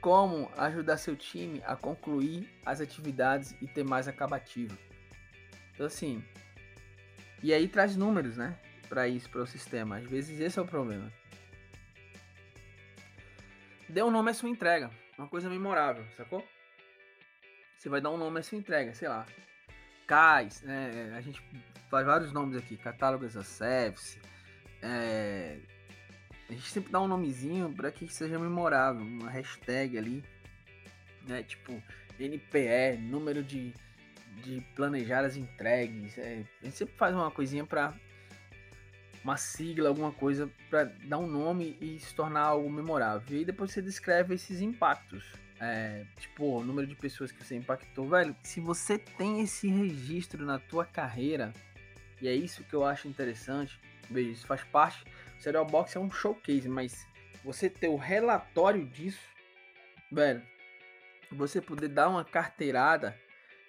Como 0.00 0.50
ajudar 0.56 0.98
seu 0.98 1.16
time 1.16 1.62
a 1.64 1.74
concluir 1.74 2.48
as 2.64 2.80
atividades 2.80 3.54
e 3.60 3.66
ter 3.66 3.84
mais 3.84 4.06
acabativa? 4.06 4.76
Então 5.72 5.86
assim, 5.86 6.22
e 7.42 7.52
aí 7.52 7.66
traz 7.66 7.96
números, 7.96 8.36
né? 8.36 8.58
Para 8.88 9.08
isso, 9.08 9.28
para 9.30 9.42
o 9.42 9.46
sistema. 9.46 9.96
Às 9.96 10.04
vezes 10.04 10.40
esse 10.40 10.58
é 10.58 10.62
o 10.62 10.66
problema. 10.66 11.12
Dê 13.88 14.02
um 14.02 14.10
nome 14.10 14.30
à 14.30 14.34
sua 14.34 14.48
entrega, 14.48 14.90
uma 15.16 15.28
coisa 15.28 15.48
memorável, 15.48 16.04
sacou? 16.16 16.44
Você 17.78 17.88
vai 17.88 18.00
dar 18.00 18.10
um 18.10 18.16
nome 18.16 18.40
à 18.40 18.42
sua 18.42 18.58
entrega, 18.58 18.94
sei 18.94 19.08
lá, 19.08 19.26
CAIS, 20.06 20.62
né? 20.62 21.12
A 21.16 21.20
gente 21.20 21.42
faz 21.90 22.06
vários 22.06 22.32
nomes 22.32 22.56
aqui, 22.56 22.76
catálogos 22.76 23.36
as 23.36 23.46
service. 23.46 24.18
É, 24.82 25.58
a 26.48 26.52
gente 26.52 26.70
sempre 26.70 26.90
dá 26.90 27.00
um 27.00 27.08
nomezinho 27.08 27.72
para 27.72 27.90
que 27.90 28.08
seja 28.08 28.38
memorável, 28.38 29.02
uma 29.02 29.30
hashtag 29.30 29.96
ali, 29.96 30.24
né? 31.26 31.42
Tipo 31.42 31.82
NPE, 32.18 32.98
número 33.00 33.42
de, 33.42 33.72
de 34.42 34.60
planejar 34.74 35.24
entregues. 35.36 36.18
É, 36.18 36.44
a 36.62 36.64
gente 36.64 36.76
sempre 36.76 36.94
faz 36.96 37.14
uma 37.14 37.30
coisinha 37.30 37.64
para 37.64 37.94
uma 39.24 39.36
sigla, 39.36 39.88
alguma 39.88 40.12
coisa 40.12 40.48
para 40.70 40.84
dar 40.84 41.18
um 41.18 41.26
nome 41.26 41.76
e 41.80 41.98
se 41.98 42.14
tornar 42.14 42.42
algo 42.42 42.70
memorável. 42.70 43.40
E 43.40 43.44
depois 43.44 43.72
você 43.72 43.82
descreve 43.82 44.34
esses 44.34 44.60
impactos 44.60 45.24
é, 45.60 46.04
tipo, 46.18 46.58
o 46.58 46.64
número 46.64 46.86
de 46.86 46.94
pessoas 46.94 47.30
que 47.30 47.42
você 47.42 47.56
impactou, 47.56 48.08
velho, 48.08 48.36
se 48.42 48.60
você 48.60 48.98
tem 48.98 49.40
esse 49.40 49.68
registro 49.68 50.44
na 50.44 50.58
tua 50.58 50.84
carreira, 50.84 51.52
e 52.20 52.28
é 52.28 52.34
isso 52.34 52.64
que 52.64 52.74
eu 52.74 52.84
acho 52.84 53.08
interessante, 53.08 53.80
veja, 54.10 54.30
isso 54.30 54.46
faz 54.46 54.62
parte, 54.64 55.04
o 55.38 55.42
Serial 55.42 55.64
Box 55.64 55.96
é 55.96 56.00
um 56.00 56.10
showcase, 56.10 56.68
mas 56.68 57.06
você 57.44 57.70
ter 57.70 57.88
o 57.88 57.96
relatório 57.96 58.84
disso, 58.86 59.26
velho, 60.10 60.42
você 61.30 61.60
poder 61.60 61.88
dar 61.88 62.08
uma 62.08 62.24
carteirada 62.24 63.18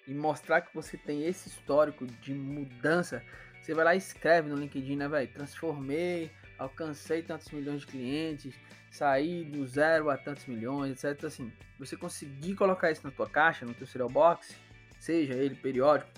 e 0.06 0.14
mostrar 0.14 0.60
que 0.60 0.74
você 0.74 0.96
tem 0.96 1.24
esse 1.24 1.48
histórico 1.48 2.06
de 2.06 2.32
mudança, 2.32 3.22
você 3.66 3.74
vai 3.74 3.84
lá 3.84 3.94
e 3.96 3.98
escreve 3.98 4.48
no 4.48 4.54
LinkedIn, 4.54 4.94
né, 4.94 5.08
velho, 5.08 5.26
transformei, 5.26 6.30
alcancei 6.56 7.20
tantos 7.20 7.50
milhões 7.50 7.80
de 7.80 7.88
clientes, 7.88 8.54
sair 8.92 9.42
do 9.44 9.66
zero 9.66 10.08
a 10.08 10.16
tantos 10.16 10.46
milhões, 10.46 10.92
etc. 10.92 11.24
Assim, 11.24 11.52
você 11.76 11.96
conseguir 11.96 12.54
colocar 12.54 12.92
isso 12.92 13.02
na 13.02 13.10
tua 13.10 13.28
caixa, 13.28 13.66
no 13.66 13.74
teu 13.74 13.84
serial 13.84 14.08
box, 14.08 14.56
seja 15.00 15.34
ele 15.34 15.56
periódico, 15.56 16.08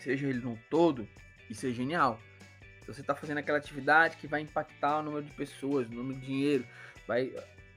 seja 0.00 0.28
ele 0.28 0.40
no 0.40 0.58
todo, 0.68 1.08
isso 1.48 1.66
é 1.66 1.70
genial. 1.70 2.20
Então, 2.82 2.94
você 2.94 3.00
está 3.00 3.14
fazendo 3.14 3.38
aquela 3.38 3.56
atividade 3.56 4.18
que 4.18 4.26
vai 4.26 4.42
impactar 4.42 4.98
o 4.98 5.02
número 5.02 5.24
de 5.24 5.32
pessoas, 5.32 5.88
o 5.88 5.94
número 5.94 6.20
de 6.20 6.26
dinheiro, 6.26 6.66
vai 7.08 7.32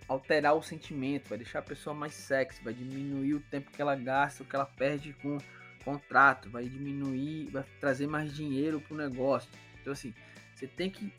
alterar 0.09 0.55
o 0.55 0.61
sentimento, 0.61 1.29
vai 1.29 1.37
deixar 1.37 1.59
a 1.59 1.63
pessoa 1.63 1.93
mais 1.93 2.13
sexy, 2.13 2.61
vai 2.61 2.73
diminuir 2.73 3.35
o 3.35 3.39
tempo 3.39 3.71
que 3.71 3.81
ela 3.81 3.95
gasta, 3.95 4.43
o 4.43 4.45
que 4.45 4.53
ela 4.53 4.65
perde 4.65 5.13
com 5.13 5.37
contrato, 5.83 6.49
vai 6.49 6.65
diminuir, 6.65 7.49
vai 7.51 7.63
trazer 7.79 8.07
mais 8.07 8.33
dinheiro 8.33 8.79
para 8.81 8.93
o 8.93 8.97
negócio. 8.97 9.49
Então 9.81 9.93
assim, 9.93 10.13
você 10.53 10.67
tem 10.67 10.89
que 10.89 11.11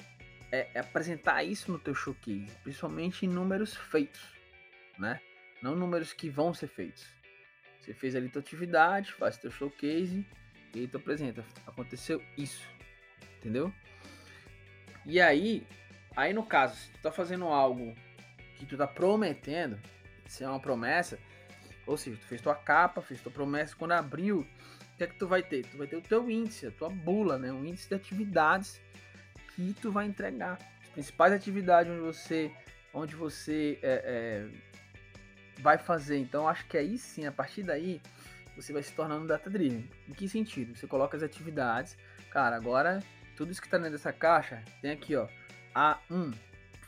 é, 0.51 0.69
é 0.75 0.81
apresentar 0.81 1.43
isso 1.43 1.73
no 1.73 1.79
teu 1.79 1.95
showcase, 1.95 2.51
principalmente 2.63 3.27
em 3.27 3.29
números 3.29 3.75
feitos, 3.75 4.23
né? 4.99 5.21
Não 5.63 5.75
números 5.75 6.13
que 6.13 6.29
vão 6.29 6.53
ser 6.53 6.69
feitos. 6.69 7.07
Você 7.81 7.93
fez 7.93 8.15
ali 8.15 8.29
tua 8.29 8.41
atividade, 8.41 9.13
faz 9.13 9.37
teu 9.37 9.51
showcase 9.51 10.27
e 10.75 10.81
aí 10.81 10.89
tu 10.89 10.97
apresenta. 10.97 11.45
Aconteceu 11.67 12.23
isso, 12.37 12.67
entendeu? 13.39 13.73
E 15.05 15.21
aí, 15.21 15.67
aí 16.17 16.33
no 16.33 16.45
caso, 16.45 16.77
se 16.77 16.91
tu 16.93 16.99
tá 17.01 17.13
fazendo 17.13 17.45
algo 17.47 17.95
que 18.57 18.65
tu 18.65 18.77
tá 18.77 18.87
prometendo, 18.87 19.79
se 20.27 20.45
é 20.45 20.49
uma 20.49 20.61
promessa, 20.61 21.19
ou 21.87 21.97
seja, 21.97 22.17
tu 22.17 22.27
fez 22.27 22.41
tua 22.41 22.55
capa, 22.55 23.01
fez 23.01 23.21
tua 23.21 23.33
promessa, 23.33 23.75
quando 23.77 23.93
abriu, 23.93 24.41
o 24.41 24.97
que 24.97 25.05
é 25.05 25.07
que 25.07 25.19
tu 25.19 25.27
vai 25.27 25.43
ter? 25.43 25.67
Tu 25.67 25.77
vai 25.77 25.87
ter 25.87 25.97
o 25.97 26.03
teu 26.03 26.31
índice, 26.31 26.67
a 26.67 26.71
tua 26.71 26.89
bula, 26.89 27.39
né? 27.39 27.53
Um 27.53 27.65
índice 27.65 27.89
de 27.89 27.95
atividades 27.95 28.81
que 29.55 29.75
tu 29.81 29.91
vai 29.91 30.07
entregar. 30.07 30.59
As 30.83 30.89
principais 30.91 31.33
atividades 31.33 31.93
onde 31.93 32.01
você, 32.01 32.51
onde 32.93 33.15
você 33.17 33.79
é, 33.83 34.03
é, 34.05 35.61
vai 35.61 35.79
fazer. 35.79 36.19
Então, 36.19 36.49
acho 36.49 36.67
que 36.67 36.77
aí 36.79 36.97
sim, 36.97 37.27
a 37.27 37.33
partir 37.33 37.63
daí, 37.63 38.01
você 38.57 38.73
vai 38.73 38.83
se 38.83 38.93
tornando 38.93 39.27
data 39.27 39.51
driven. 39.51 39.89
Em 40.09 40.13
que 40.13 40.29
sentido? 40.29 40.77
Você 40.77 40.87
coloca 40.87 41.17
as 41.17 41.23
atividades. 41.23 41.97
Cara, 42.31 42.57
agora 42.57 43.03
tudo 43.37 43.51
isso 43.51 43.61
que 43.61 43.67
está 43.67 43.79
dentro 43.79 43.93
dessa 43.93 44.13
caixa 44.13 44.63
tem 44.81 44.93
aqui, 44.93 45.17
ó. 45.17 45.27
A1, 45.75 46.33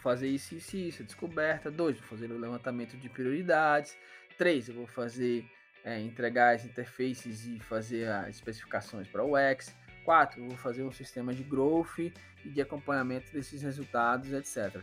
fazer 0.00 0.28
isso, 0.28 0.54
isso, 0.54 0.76
isso, 0.76 1.04
descoberta. 1.04 1.70
2, 1.70 1.98
vou 1.98 2.06
fazer 2.06 2.30
o 2.30 2.38
levantamento 2.38 2.96
de 2.96 3.08
prioridades. 3.08 3.96
3, 4.36 4.68
eu 4.68 4.74
vou 4.74 4.86
fazer 4.86 5.44
é, 5.84 6.00
entregar 6.00 6.54
as 6.54 6.64
interfaces 6.64 7.46
e 7.46 7.58
fazer 7.60 8.08
as 8.08 8.36
especificações 8.36 9.08
para 9.08 9.24
o 9.24 9.36
X. 9.36 9.74
4, 10.04 10.40
eu 10.40 10.48
vou 10.48 10.56
fazer 10.56 10.82
um 10.82 10.92
sistema 10.92 11.34
de 11.34 11.42
growth 11.42 11.98
e 11.98 12.48
de 12.48 12.60
acompanhamento 12.60 13.32
desses 13.32 13.62
resultados, 13.62 14.32
etc. 14.32 14.80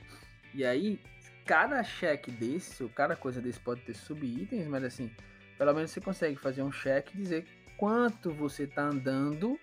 E 0.54 0.66
aí, 0.66 1.00
cada 1.46 1.82
cheque 1.84 2.30
desse, 2.30 2.84
ou 2.84 2.90
cada 2.90 3.16
coisa 3.16 3.42
desse 3.42 3.60
pode 3.60 3.82
ter 3.82 3.94
sub-itens, 3.94 4.68
mas 4.68 4.84
assim, 4.84 5.10
pelo 5.58 5.74
menos 5.74 5.92
você 5.92 6.02
consegue 6.02 6.36
fazer 6.36 6.62
um 6.62 6.72
cheque 6.72 7.14
e 7.16 7.22
dizer 7.22 7.46
quanto 7.78 8.32
você 8.32 8.64
está 8.64 8.84
andando 8.84 9.60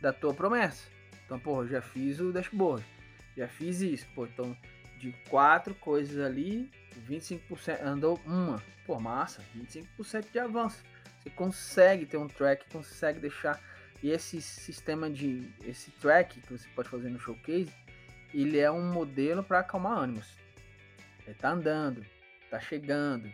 da 0.00 0.12
tua 0.12 0.34
promessa. 0.34 0.88
Então, 1.24 1.38
pô, 1.38 1.66
já 1.66 1.82
fiz 1.82 2.20
o 2.20 2.32
dashboard, 2.32 2.84
já 3.36 3.48
fiz 3.48 3.80
isso, 3.80 4.06
pô, 4.14 4.26
então 4.26 4.56
de 4.98 5.12
quatro 5.28 5.74
coisas 5.74 6.24
ali, 6.24 6.70
25% 7.00 7.82
andou 7.82 8.20
uma. 8.24 8.62
Pô, 8.86 8.98
massa, 9.00 9.42
25% 9.56 10.30
de 10.30 10.38
avanço. 10.38 10.82
Você 11.20 11.30
consegue 11.30 12.06
ter 12.06 12.16
um 12.16 12.28
track, 12.28 12.64
consegue 12.70 13.20
deixar 13.20 13.60
e 14.02 14.10
esse 14.10 14.40
sistema 14.40 15.10
de 15.10 15.50
esse 15.64 15.90
track 15.92 16.40
que 16.40 16.52
você 16.52 16.68
pode 16.74 16.88
fazer 16.88 17.08
no 17.08 17.18
showcase, 17.18 17.72
ele 18.32 18.58
é 18.58 18.70
um 18.70 18.92
modelo 18.92 19.42
para 19.42 19.60
acalmar 19.60 19.98
ânimos. 19.98 20.36
Ele 21.26 21.34
tá 21.34 21.50
andando, 21.50 22.04
tá 22.50 22.60
chegando, 22.60 23.32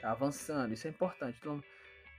tá 0.00 0.12
avançando, 0.12 0.72
isso 0.72 0.86
é 0.86 0.90
importante. 0.90 1.38
Então, 1.40 1.62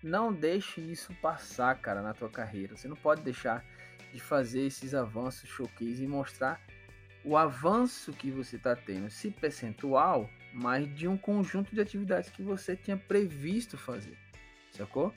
não 0.04 0.32
deixe 0.32 0.82
isso 0.82 1.14
passar, 1.22 1.76
cara, 1.80 2.02
na 2.02 2.14
tua 2.14 2.30
carreira. 2.30 2.76
Você 2.76 2.88
não 2.88 2.96
pode 2.96 3.22
deixar 3.22 3.66
de 4.14 4.20
fazer 4.20 4.62
esses 4.62 4.94
avanços 4.94 5.50
showcase 5.50 6.04
e 6.04 6.08
mostrar 6.08 6.62
o 7.24 7.36
avanço 7.36 8.14
que 8.14 8.30
você 8.30 8.58
está 8.58 8.76
tendo, 8.76 9.10
se 9.10 9.32
percentual, 9.32 10.30
mas 10.58 10.94
de 10.96 11.08
um 11.08 11.18
conjunto 11.18 11.74
de 11.74 11.80
atividades 11.80 12.30
que 12.30 12.42
você 12.42 12.76
tinha 12.76 12.98
previsto 12.98 13.78
fazer, 13.78 14.18
sacou? 14.72 15.14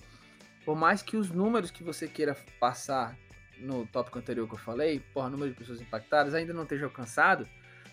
por 0.64 0.76
mais 0.76 1.02
que 1.02 1.16
os 1.16 1.30
números 1.30 1.70
que 1.70 1.82
você 1.82 2.06
queira 2.06 2.36
passar 2.58 3.16
no 3.58 3.86
tópico 3.86 4.18
anterior 4.18 4.46
que 4.46 4.54
eu 4.54 4.58
falei, 4.58 5.00
por 5.12 5.28
número 5.30 5.50
de 5.50 5.58
pessoas 5.58 5.80
impactadas, 5.80 6.34
ainda 6.34 6.52
não 6.52 6.62
esteja 6.62 6.84
alcançado, 6.84 7.48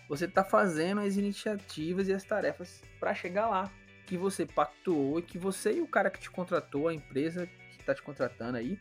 você 0.08 0.24
está 0.24 0.44
fazendo 0.44 1.00
as 1.00 1.16
iniciativas 1.16 2.08
e 2.08 2.12
as 2.12 2.24
tarefas 2.24 2.82
para 2.98 3.14
chegar 3.14 3.48
lá, 3.48 3.70
que 4.06 4.16
você 4.16 4.46
pactuou 4.46 5.18
e 5.18 5.22
que 5.22 5.38
você 5.38 5.74
e 5.74 5.80
o 5.80 5.86
cara 5.86 6.10
que 6.10 6.20
te 6.20 6.30
contratou, 6.30 6.88
a 6.88 6.94
empresa 6.94 7.46
que 7.46 7.80
está 7.80 7.94
te 7.94 8.02
contratando 8.02 8.56
aí, 8.56 8.78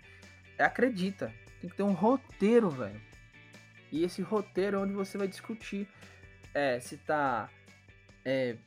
é 0.58 0.64
acredita. 0.64 1.34
Tem 1.60 1.70
que 1.70 1.76
ter 1.76 1.84
um 1.84 1.92
roteiro, 1.92 2.70
velho. 2.70 3.02
E 3.92 4.04
esse 4.04 4.22
roteiro 4.22 4.78
é 4.78 4.80
onde 4.80 4.94
você 4.94 5.18
vai 5.18 5.28
discutir 5.28 5.88
é, 6.54 6.80
se 6.80 6.98
tá 6.98 7.50
é, 8.28 8.58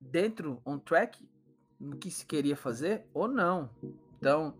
dentro, 0.00 0.60
on 0.66 0.80
track, 0.80 1.16
no 1.78 1.96
que 1.96 2.10
se 2.10 2.26
queria 2.26 2.56
fazer 2.56 3.06
ou 3.14 3.28
não. 3.28 3.70
Então, 4.18 4.52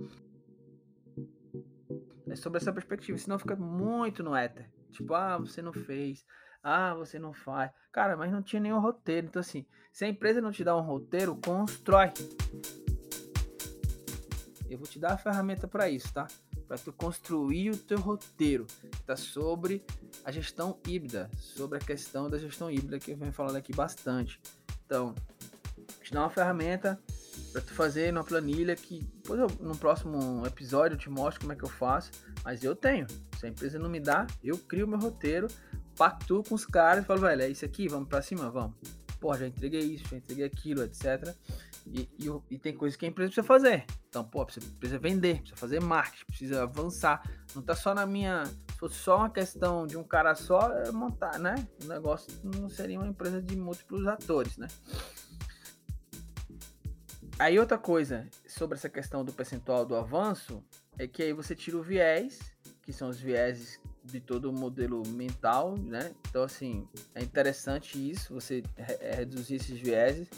é 2.30 2.36
sobre 2.36 2.58
essa 2.58 2.72
perspectiva, 2.72 3.18
senão 3.18 3.40
fica 3.40 3.56
muito 3.56 4.22
no 4.22 4.36
éter. 4.36 4.70
Tipo, 4.92 5.14
ah, 5.14 5.36
você 5.36 5.60
não 5.60 5.72
fez, 5.72 6.24
ah, 6.62 6.94
você 6.94 7.18
não 7.18 7.32
faz. 7.32 7.72
Cara, 7.90 8.16
mas 8.16 8.30
não 8.30 8.40
tinha 8.40 8.60
nenhum 8.60 8.78
roteiro. 8.78 9.26
Então, 9.26 9.40
assim, 9.40 9.66
se 9.92 10.04
a 10.04 10.08
empresa 10.08 10.40
não 10.40 10.52
te 10.52 10.62
dá 10.62 10.76
um 10.76 10.80
roteiro, 10.82 11.36
constrói. 11.44 12.12
Eu 14.70 14.78
vou 14.78 14.86
te 14.86 15.00
dar 15.00 15.14
a 15.14 15.18
ferramenta 15.18 15.66
para 15.66 15.90
isso, 15.90 16.14
tá? 16.14 16.28
Para 16.66 16.78
tu 16.78 16.92
construir 16.92 17.70
o 17.70 17.76
teu 17.76 17.98
roteiro. 17.98 18.66
Tá 19.04 19.16
sobre 19.16 19.84
a 20.24 20.32
gestão 20.32 20.78
híbrida, 20.86 21.30
sobre 21.38 21.78
a 21.78 21.80
questão 21.80 22.28
da 22.28 22.38
gestão 22.38 22.70
híbrida 22.70 22.98
que 22.98 23.12
eu 23.12 23.16
venho 23.16 23.32
falando 23.32 23.56
aqui 23.56 23.72
bastante. 23.72 24.40
Então, 24.84 25.14
te 26.02 26.12
dar 26.12 26.20
uma 26.20 26.30
ferramenta 26.30 27.00
para 27.52 27.60
tu 27.60 27.72
fazer 27.72 28.12
numa 28.12 28.24
planilha 28.24 28.74
que 28.76 29.00
depois 29.22 29.40
eu, 29.40 29.48
no 29.60 29.76
próximo 29.76 30.46
episódio 30.46 30.94
eu 30.94 30.98
te 30.98 31.10
mostro 31.10 31.40
como 31.40 31.52
é 31.52 31.56
que 31.56 31.64
eu 31.64 31.68
faço, 31.68 32.10
mas 32.44 32.62
eu 32.62 32.74
tenho. 32.74 33.06
Se 33.38 33.46
a 33.46 33.48
empresa 33.48 33.78
não 33.78 33.90
me 33.90 34.00
dá, 34.00 34.26
eu 34.42 34.56
crio 34.56 34.86
meu 34.86 34.98
roteiro, 34.98 35.48
pactuo 35.96 36.44
com 36.44 36.54
os 36.54 36.64
caras 36.64 37.04
falo, 37.04 37.20
velho, 37.20 37.42
é 37.42 37.48
isso 37.48 37.64
aqui, 37.64 37.88
vamos 37.88 38.08
para 38.08 38.22
cima, 38.22 38.50
vamos. 38.50 38.74
Pô, 39.20 39.34
já 39.34 39.46
entreguei 39.46 39.80
isso, 39.80 40.04
já 40.08 40.16
entreguei 40.16 40.44
aquilo, 40.44 40.82
etc. 40.82 41.34
E, 41.86 42.08
e, 42.18 42.26
e, 42.50 42.58
tem 42.58 42.74
coisas 42.76 42.96
que 42.96 43.06
a 43.06 43.08
empresa 43.08 43.28
precisa 43.28 43.46
fazer. 43.46 43.84
Então, 44.08 44.24
pô, 44.24 44.44
precisa, 44.44 44.66
precisa 44.78 44.98
vender, 44.98 45.38
precisa 45.38 45.56
fazer 45.56 45.80
marketing, 45.80 46.24
precisa 46.26 46.62
avançar. 46.62 47.22
Não 47.54 47.62
tá 47.62 47.74
só 47.74 47.94
na 47.94 48.04
minha. 48.04 48.44
Se 48.46 48.78
fosse 48.78 48.96
só 48.96 49.18
uma 49.18 49.30
questão 49.30 49.86
de 49.86 49.96
um 49.96 50.04
cara 50.04 50.34
só, 50.34 50.70
é 50.72 50.90
montar, 50.90 51.38
né? 51.38 51.54
O 51.84 51.86
negócio 51.86 52.32
não 52.42 52.68
seria 52.68 52.98
uma 52.98 53.08
empresa 53.08 53.40
de 53.40 53.56
múltiplos 53.56 54.06
atores, 54.06 54.56
né? 54.58 54.68
Aí 57.38 57.58
outra 57.58 57.76
coisa 57.76 58.26
sobre 58.48 58.78
essa 58.78 58.88
questão 58.88 59.24
do 59.24 59.32
percentual 59.32 59.84
do 59.84 59.94
avanço 59.94 60.64
é 60.98 61.06
que 61.06 61.22
aí 61.22 61.32
você 61.32 61.54
tira 61.54 61.76
o 61.76 61.82
viés, 61.82 62.40
que 62.82 62.92
são 62.92 63.08
os 63.08 63.20
vieses 63.20 63.78
de 64.06 64.20
todo 64.20 64.50
o 64.50 64.52
modelo 64.52 65.02
mental, 65.08 65.76
né? 65.76 66.12
Então 66.28 66.42
assim, 66.42 66.86
é 67.14 67.22
interessante 67.22 67.98
isso, 68.10 68.32
você 68.32 68.62
reduzir 69.16 69.56
esses 69.56 69.78
vieses 69.78 70.28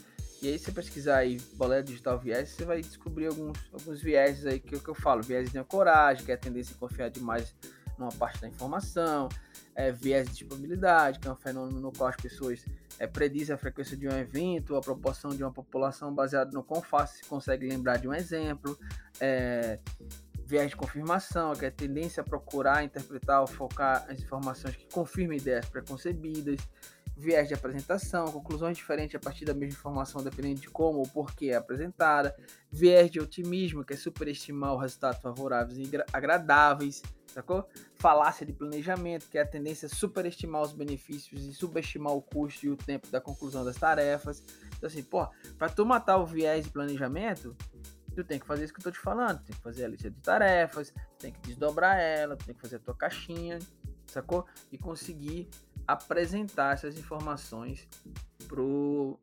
e 0.41 0.49
aí, 0.49 0.59
se 0.59 0.71
pesquisar 0.71 1.17
aí 1.17 1.37
boleia 1.55 1.83
digital 1.83 2.17
viés, 2.17 2.51
você 2.51 2.65
vai 2.65 2.81
descobrir 2.81 3.27
alguns, 3.27 3.59
alguns 3.73 4.01
vieses 4.01 4.47
aí 4.47 4.61
que, 4.61 4.79
que 4.79 4.89
eu 4.89 4.95
falo. 4.95 5.21
Viés 5.21 5.51
de 5.51 5.65
coragem, 5.65 6.25
que 6.25 6.31
é 6.31 6.35
a 6.35 6.39
tendência 6.39 6.77
a 6.77 6.79
confiar 6.79 7.11
demais 7.11 7.53
numa 7.99 8.13
parte 8.13 8.41
da 8.41 8.47
informação. 8.47 9.29
É, 9.75 9.91
viés 9.91 10.29
de 10.29 10.35
disponibilidade, 10.35 11.19
que 11.19 11.27
é 11.27 11.33
um 11.33 11.37
fenômeno 11.37 11.81
no 11.81 11.93
qual 11.93 12.09
as 12.09 12.17
pessoas 12.17 12.65
é, 13.01 13.07
predizem 13.07 13.55
a 13.55 13.59
frequência 13.59 13.97
de 13.97 14.09
um 14.09 14.13
evento, 14.13 14.77
a 14.77 14.81
proporção 14.81 15.31
de 15.31 15.43
uma 15.43 15.53
população 15.53 16.15
baseado 16.15 16.53
no 16.53 16.63
quão 16.63 16.83
fácil 16.83 17.17
se 17.17 17.29
consegue 17.29 17.69
lembrar 17.69 17.97
de 17.97 18.07
um 18.07 18.15
exemplo. 18.15 18.79
É, 19.21 19.81
viés 20.49 20.71
de 20.71 20.77
confirmação, 20.77 21.53
que 21.53 21.67
é 21.67 21.69
a 21.69 21.71
tendência 21.71 22.23
a 22.23 22.25
procurar, 22.25 22.83
interpretar 22.83 23.43
ou 23.43 23.47
focar 23.47 24.07
as 24.09 24.19
informações 24.19 24.75
que 24.75 24.87
confirmam 24.91 25.37
ideias 25.37 25.69
preconcebidas 25.69 26.59
viés 27.19 27.49
de 27.49 27.55
apresentação, 27.55 28.31
conclusões 28.31 28.77
diferentes 28.77 29.17
a 29.17 29.19
partir 29.19 29.45
da 29.45 29.53
mesma 29.53 29.77
informação, 29.77 30.23
dependendo 30.23 30.61
de 30.61 30.71
como 30.71 31.01
ou 31.01 31.09
por 31.09 31.35
que 31.35 31.51
é 31.51 31.57
apresentada, 31.57 32.35
viés 32.71 33.11
de 33.11 33.19
otimismo, 33.19 33.85
que 33.85 33.95
é 33.95 33.97
superestimar 33.97 34.75
os 34.75 34.81
resultados 34.81 35.21
favoráveis 35.21 35.79
e 35.79 35.91
agradáveis, 36.13 37.03
sacou? 37.27 37.69
Falácia 37.97 38.47
de 38.47 38.53
planejamento, 38.53 39.29
que 39.29 39.37
é 39.37 39.43
a 39.43 39.47
tendência 39.47 39.87
a 39.87 39.89
superestimar 39.89 40.63
os 40.63 40.73
benefícios 40.73 41.45
e 41.45 41.53
subestimar 41.53 42.13
o 42.13 42.23
custo 42.23 42.67
e 42.67 42.71
o 42.71 42.77
tempo 42.77 43.09
da 43.09 43.21
conclusão 43.21 43.65
das 43.65 43.77
tarefas. 43.77 44.43
Então, 44.77 44.87
assim, 44.87 45.03
pô, 45.03 45.27
para 45.59 45.69
tu 45.69 45.85
matar 45.85 46.19
o 46.19 46.27
viés 46.27 46.65
de 46.65 46.71
planejamento, 46.71 47.57
tu 48.19 48.25
tem 48.25 48.39
que 48.41 48.47
fazer 48.47 48.65
isso 48.65 48.75
que 48.75 48.81
eu 48.81 48.85
tô 48.85 48.91
te 48.91 48.99
falando, 48.99 49.39
tem 49.45 49.55
que 49.55 49.63
fazer 49.63 49.85
a 49.85 49.89
lista 49.89 50.11
de 50.11 50.21
tarefas, 50.21 50.93
tem 51.21 51.33
que 51.33 51.41
desdobrar 51.41 51.97
ela, 52.01 52.37
tem 52.37 52.53
que 52.53 52.61
fazer 52.61 52.77
a 52.77 52.79
tua 52.81 52.95
caixinha, 52.95 53.61
sacou? 54.07 54.45
E 54.73 54.77
conseguir 54.77 55.49
apresentar 55.87 56.75
essas 56.75 56.99
informações 56.99 57.87
pro 58.49 59.19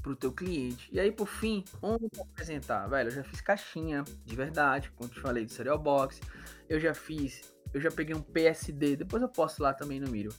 pro 0.00 0.16
teu 0.16 0.32
cliente. 0.32 0.88
E 0.90 0.98
aí, 0.98 1.12
por 1.12 1.26
fim, 1.26 1.62
onde 1.82 2.08
apresentar? 2.18 2.86
Velho, 2.86 3.08
eu 3.08 3.14
já 3.14 3.22
fiz 3.22 3.42
caixinha 3.42 4.02
de 4.24 4.34
verdade, 4.34 4.90
como 4.92 5.10
te 5.10 5.20
falei, 5.20 5.44
do 5.44 5.52
Serial 5.52 5.78
Box. 5.78 6.18
Eu 6.66 6.80
já 6.80 6.94
fiz, 6.94 7.42
eu 7.74 7.80
já 7.82 7.90
peguei 7.90 8.14
um 8.14 8.22
PSD, 8.22 8.96
depois 8.96 9.22
eu 9.22 9.28
posto 9.28 9.62
lá 9.62 9.74
também 9.74 10.00
no 10.00 10.10
Miro. 10.10 10.34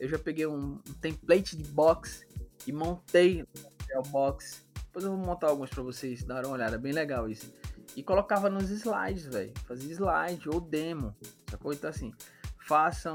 Eu 0.00 0.08
já 0.08 0.18
peguei 0.18 0.46
um, 0.46 0.80
um 0.88 0.94
template 0.98 1.54
de 1.54 1.64
box 1.64 2.26
e 2.66 2.72
montei 2.72 3.42
no 3.42 3.84
Serial 3.84 4.02
Box. 4.04 4.64
Depois 4.92 5.06
eu 5.06 5.16
vou 5.16 5.24
montar 5.24 5.48
alguns 5.48 5.70
para 5.70 5.82
vocês 5.82 6.22
darem 6.22 6.50
uma 6.50 6.54
olhada, 6.54 6.76
bem 6.76 6.92
legal 6.92 7.26
isso. 7.26 7.50
E 7.96 8.02
colocava 8.02 8.50
nos 8.50 8.68
slides, 8.68 9.24
velho. 9.24 9.50
Fazia 9.66 9.90
slide 9.90 10.50
ou 10.50 10.60
demo, 10.60 11.16
sacou? 11.50 11.72
Então 11.72 11.88
assim, 11.88 12.12
façam 12.58 13.14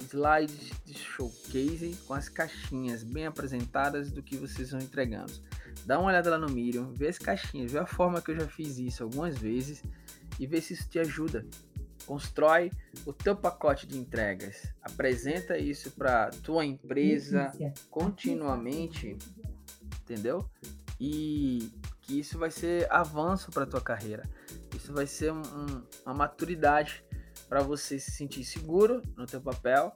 slides 0.00 0.70
de 0.86 0.94
showcase 0.94 1.98
com 2.06 2.14
as 2.14 2.30
caixinhas 2.30 3.02
bem 3.02 3.26
apresentadas 3.26 4.10
do 4.10 4.22
que 4.22 4.38
vocês 4.38 4.68
estão 4.68 4.80
entregando. 4.80 5.30
Dá 5.84 5.98
uma 5.98 6.08
olhada 6.08 6.30
lá 6.30 6.38
no 6.38 6.48
Medium, 6.48 6.94
vê 6.94 7.08
as 7.08 7.18
caixinhas, 7.18 7.72
vê 7.72 7.78
a 7.78 7.86
forma 7.86 8.22
que 8.22 8.30
eu 8.30 8.36
já 8.40 8.48
fiz 8.48 8.78
isso 8.78 9.02
algumas 9.02 9.36
vezes 9.36 9.82
e 10.40 10.46
vê 10.46 10.62
se 10.62 10.72
isso 10.72 10.88
te 10.88 10.98
ajuda. 10.98 11.44
Constrói 12.06 12.70
o 13.04 13.12
teu 13.12 13.36
pacote 13.36 13.86
de 13.86 13.98
entregas, 13.98 14.72
apresenta 14.80 15.58
isso 15.58 15.90
para 15.90 16.30
tua 16.42 16.64
empresa 16.64 17.52
continuamente, 17.90 19.18
entendeu? 20.02 20.48
E 21.00 21.72
que 22.02 22.18
isso 22.18 22.38
vai 22.38 22.50
ser 22.50 22.90
avanço 22.90 23.50
para 23.50 23.66
tua 23.66 23.80
carreira. 23.80 24.28
Isso 24.74 24.92
vai 24.92 25.06
ser 25.06 25.32
um, 25.32 25.42
um, 25.42 25.82
uma 26.04 26.14
maturidade 26.14 27.04
para 27.48 27.62
você 27.62 27.98
se 27.98 28.10
sentir 28.10 28.44
seguro 28.44 29.02
no 29.16 29.26
teu 29.26 29.40
papel, 29.40 29.94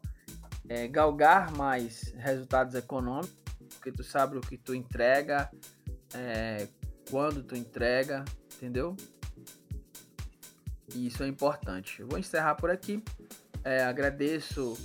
é, 0.68 0.86
galgar 0.86 1.52
mais 1.56 2.12
resultados 2.16 2.74
econômicos, 2.74 3.34
porque 3.74 3.90
tu 3.90 4.04
sabe 4.04 4.36
o 4.36 4.40
que 4.40 4.56
tu 4.56 4.74
entrega, 4.74 5.50
é, 6.14 6.68
quando 7.10 7.42
tu 7.42 7.56
entrega, 7.56 8.24
entendeu? 8.54 8.96
E 10.94 11.06
isso 11.06 11.22
é 11.22 11.28
importante. 11.28 12.00
Eu 12.00 12.08
vou 12.08 12.18
encerrar 12.18 12.54
por 12.54 12.70
aqui. 12.70 13.02
É, 13.64 13.82
agradeço 13.82 14.76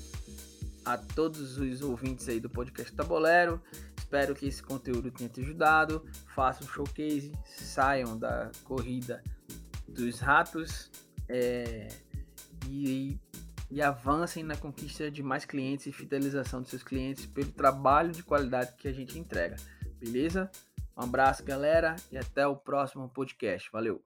a 0.86 0.98
todos 0.98 1.58
os 1.58 1.82
ouvintes 1.82 2.30
aí 2.30 2.40
do 2.40 2.50
podcast 2.50 2.94
Tabolero. 2.94 3.62
Espero 4.08 4.34
que 4.34 4.48
esse 4.48 4.64
conteúdo 4.64 5.12
tenha 5.12 5.30
te 5.30 5.42
ajudado. 5.42 6.02
Façam 6.34 6.66
um 6.66 6.72
showcase, 6.72 7.34
saiam 7.46 8.18
da 8.18 8.50
corrida 8.64 9.22
dos 9.86 10.22
ratos. 10.22 10.90
É, 11.28 11.90
e, 12.70 13.20
e 13.70 13.82
avancem 13.82 14.46
na 14.46 14.56
conquista 14.56 15.12
de 15.12 15.22
mais 15.22 15.44
clientes 15.44 15.88
e 15.88 15.92
fidelização 15.92 16.62
dos 16.62 16.70
seus 16.70 16.84
clientes 16.84 17.26
pelo 17.26 17.52
trabalho 17.52 18.14
de 18.14 18.24
qualidade 18.24 18.76
que 18.78 18.88
a 18.88 18.94
gente 18.94 19.20
entrega. 19.20 19.58
Beleza? 20.00 20.50
Um 20.96 21.02
abraço, 21.02 21.44
galera, 21.44 21.98
e 22.10 22.18
até 22.18 22.48
o 22.48 22.56
próximo 22.56 23.10
podcast. 23.10 23.70
Valeu! 23.74 24.02